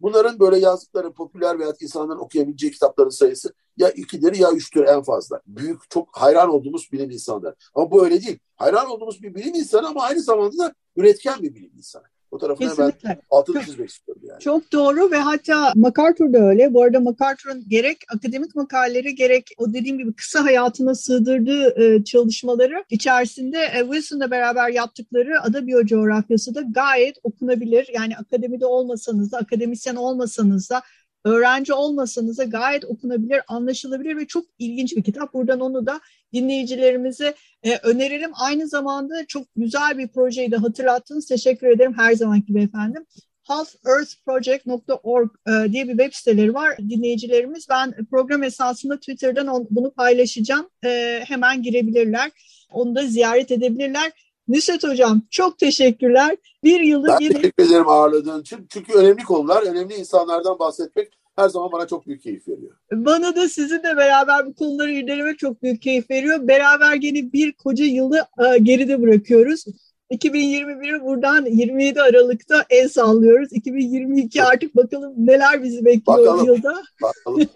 Bunların 0.00 0.40
böyle 0.40 0.58
yazdıkları 0.58 1.12
popüler 1.12 1.58
veya 1.58 1.72
insanların 1.80 2.18
okuyabileceği 2.18 2.72
kitapların 2.72 3.08
sayısı 3.08 3.52
ya 3.76 3.90
ikidir 3.90 4.34
ya 4.34 4.52
üçtür 4.52 4.84
en 4.84 5.02
fazla. 5.02 5.40
Büyük, 5.46 5.90
çok 5.90 6.08
hayran 6.16 6.50
olduğumuz 6.50 6.92
bilim 6.92 7.10
insanları. 7.10 7.54
Ama 7.74 7.90
bu 7.90 8.04
öyle 8.04 8.22
değil. 8.22 8.38
Hayran 8.56 8.90
olduğumuz 8.90 9.22
bir 9.22 9.34
bilim 9.34 9.54
insanı 9.54 9.88
ama 9.88 10.02
aynı 10.02 10.20
zamanda 10.20 10.58
da 10.58 10.74
üretken 10.96 11.42
bir 11.42 11.54
bilim 11.54 11.72
insanı. 11.76 12.04
O 12.30 12.38
tarafına 12.38 12.68
Kesinlikle. 12.68 13.08
ben 13.08 13.20
altını 13.30 13.56
çok, 13.56 13.64
çizmek 13.64 13.90
istiyorum 13.90 14.22
yani. 14.28 14.40
Çok 14.40 14.72
doğru 14.72 15.10
ve 15.10 15.16
hatta 15.16 15.72
MacArthur 15.76 16.32
da 16.32 16.38
öyle. 16.38 16.74
Bu 16.74 16.82
arada 16.82 17.00
MacArthur'un 17.00 17.64
gerek 17.68 17.98
akademik 18.14 18.54
makaleleri 18.54 19.14
gerek 19.14 19.50
o 19.58 19.72
dediğim 19.72 19.98
gibi 19.98 20.12
kısa 20.12 20.44
hayatına 20.44 20.94
sığdırdığı 20.94 21.82
e, 21.82 22.04
çalışmaları 22.04 22.84
içerisinde 22.90 23.58
e, 23.58 23.80
Wilson'la 23.80 24.30
beraber 24.30 24.68
yaptıkları 24.68 25.42
ada 25.42 25.66
biyocoğrafyası 25.66 26.54
da 26.54 26.60
gayet 26.60 27.16
okunabilir. 27.22 27.90
Yani 27.94 28.16
akademide 28.16 28.66
olmasanız 28.66 29.32
da, 29.32 29.38
akademisyen 29.38 29.96
olmasanız 29.96 30.70
da 30.70 30.82
öğrenci 31.24 31.72
olmasanız 31.72 32.38
da 32.38 32.44
gayet 32.44 32.84
okunabilir, 32.84 33.40
anlaşılabilir 33.48 34.16
ve 34.16 34.26
çok 34.26 34.44
ilginç 34.58 34.96
bir 34.96 35.02
kitap. 35.02 35.34
Buradan 35.34 35.60
onu 35.60 35.86
da 35.86 36.00
dinleyicilerimize 36.32 37.34
e, 37.62 37.76
önerelim. 37.76 38.30
Aynı 38.34 38.68
zamanda 38.68 39.26
çok 39.26 39.42
güzel 39.56 39.98
bir 39.98 40.08
projeyi 40.08 40.50
de 40.50 40.56
hatırlattınız. 40.56 41.26
Teşekkür 41.26 41.66
ederim 41.66 41.94
her 41.96 42.12
zamanki 42.12 42.46
gibi 42.46 42.62
efendim. 42.62 43.06
halfearthproject.org 43.42 45.30
e, 45.48 45.72
diye 45.72 45.84
bir 45.88 45.98
web 45.98 46.12
siteleri 46.12 46.54
var 46.54 46.78
dinleyicilerimiz. 46.78 47.66
Ben 47.70 47.94
program 48.10 48.42
esasında 48.42 48.96
Twitter'dan 48.96 49.46
on, 49.46 49.66
bunu 49.70 49.90
paylaşacağım. 49.90 50.68
E, 50.84 51.20
hemen 51.26 51.62
girebilirler. 51.62 52.30
Onu 52.72 52.94
da 52.94 53.06
ziyaret 53.06 53.50
edebilirler. 53.50 54.12
Nusret 54.48 54.84
Hocam 54.84 55.22
çok 55.30 55.58
teşekkürler. 55.58 56.36
Bir 56.64 56.80
yıldır 56.80 57.08
ben 57.08 57.18
yine... 57.20 57.34
teşekkür 57.34 57.64
ederim 57.64 57.88
ağırladığın 57.88 58.40
için. 58.40 58.66
Çünkü 58.72 58.92
önemli 58.92 59.24
konular, 59.24 59.62
önemli 59.62 59.94
insanlardan 59.94 60.58
bahsetmek 60.58 61.17
her 61.38 61.48
zaman 61.48 61.72
bana 61.72 61.86
çok 61.86 62.06
büyük 62.06 62.22
keyif 62.22 62.48
veriyor. 62.48 62.76
Bana 62.92 63.36
da 63.36 63.48
sizinle 63.48 63.96
beraber 63.96 64.46
bu 64.46 64.54
konuları 64.54 64.92
irdelemek 64.92 65.38
çok 65.38 65.62
büyük 65.62 65.82
keyif 65.82 66.10
veriyor. 66.10 66.48
Beraber 66.48 66.98
yine 67.02 67.32
bir 67.32 67.52
koca 67.52 67.84
yılı 67.84 68.26
e, 68.38 68.58
geride 68.58 69.02
bırakıyoruz. 69.02 69.64
2021'i 70.10 71.02
buradan 71.02 71.44
27 71.44 72.02
Aralık'ta 72.02 72.64
el 72.70 72.88
sallıyoruz. 72.88 73.52
2022 73.52 74.42
artık 74.42 74.76
bakalım 74.76 75.14
neler 75.16 75.62
bizi 75.62 75.84
bekliyor 75.84 76.18
bakalım, 76.18 76.46
yılda. 76.46 76.82
Bakalım. 77.02 77.48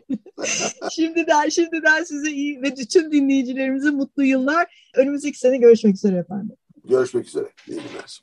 şimdiden 0.93 1.49
şimdiden 1.49 2.05
size 2.05 2.31
iyi 2.31 2.63
ve 2.63 2.75
tüm 2.75 3.13
dinleyicilerimize 3.13 3.91
mutlu 3.91 4.25
yıllar. 4.25 4.91
Önümüzdeki 4.97 5.39
sene 5.39 5.57
görüşmek 5.57 5.95
üzere 5.95 6.17
efendim. 6.17 6.57
Görüşmek 6.85 7.27
üzere. 7.27 7.49
İyi 7.69 7.75
günler. 7.75 8.23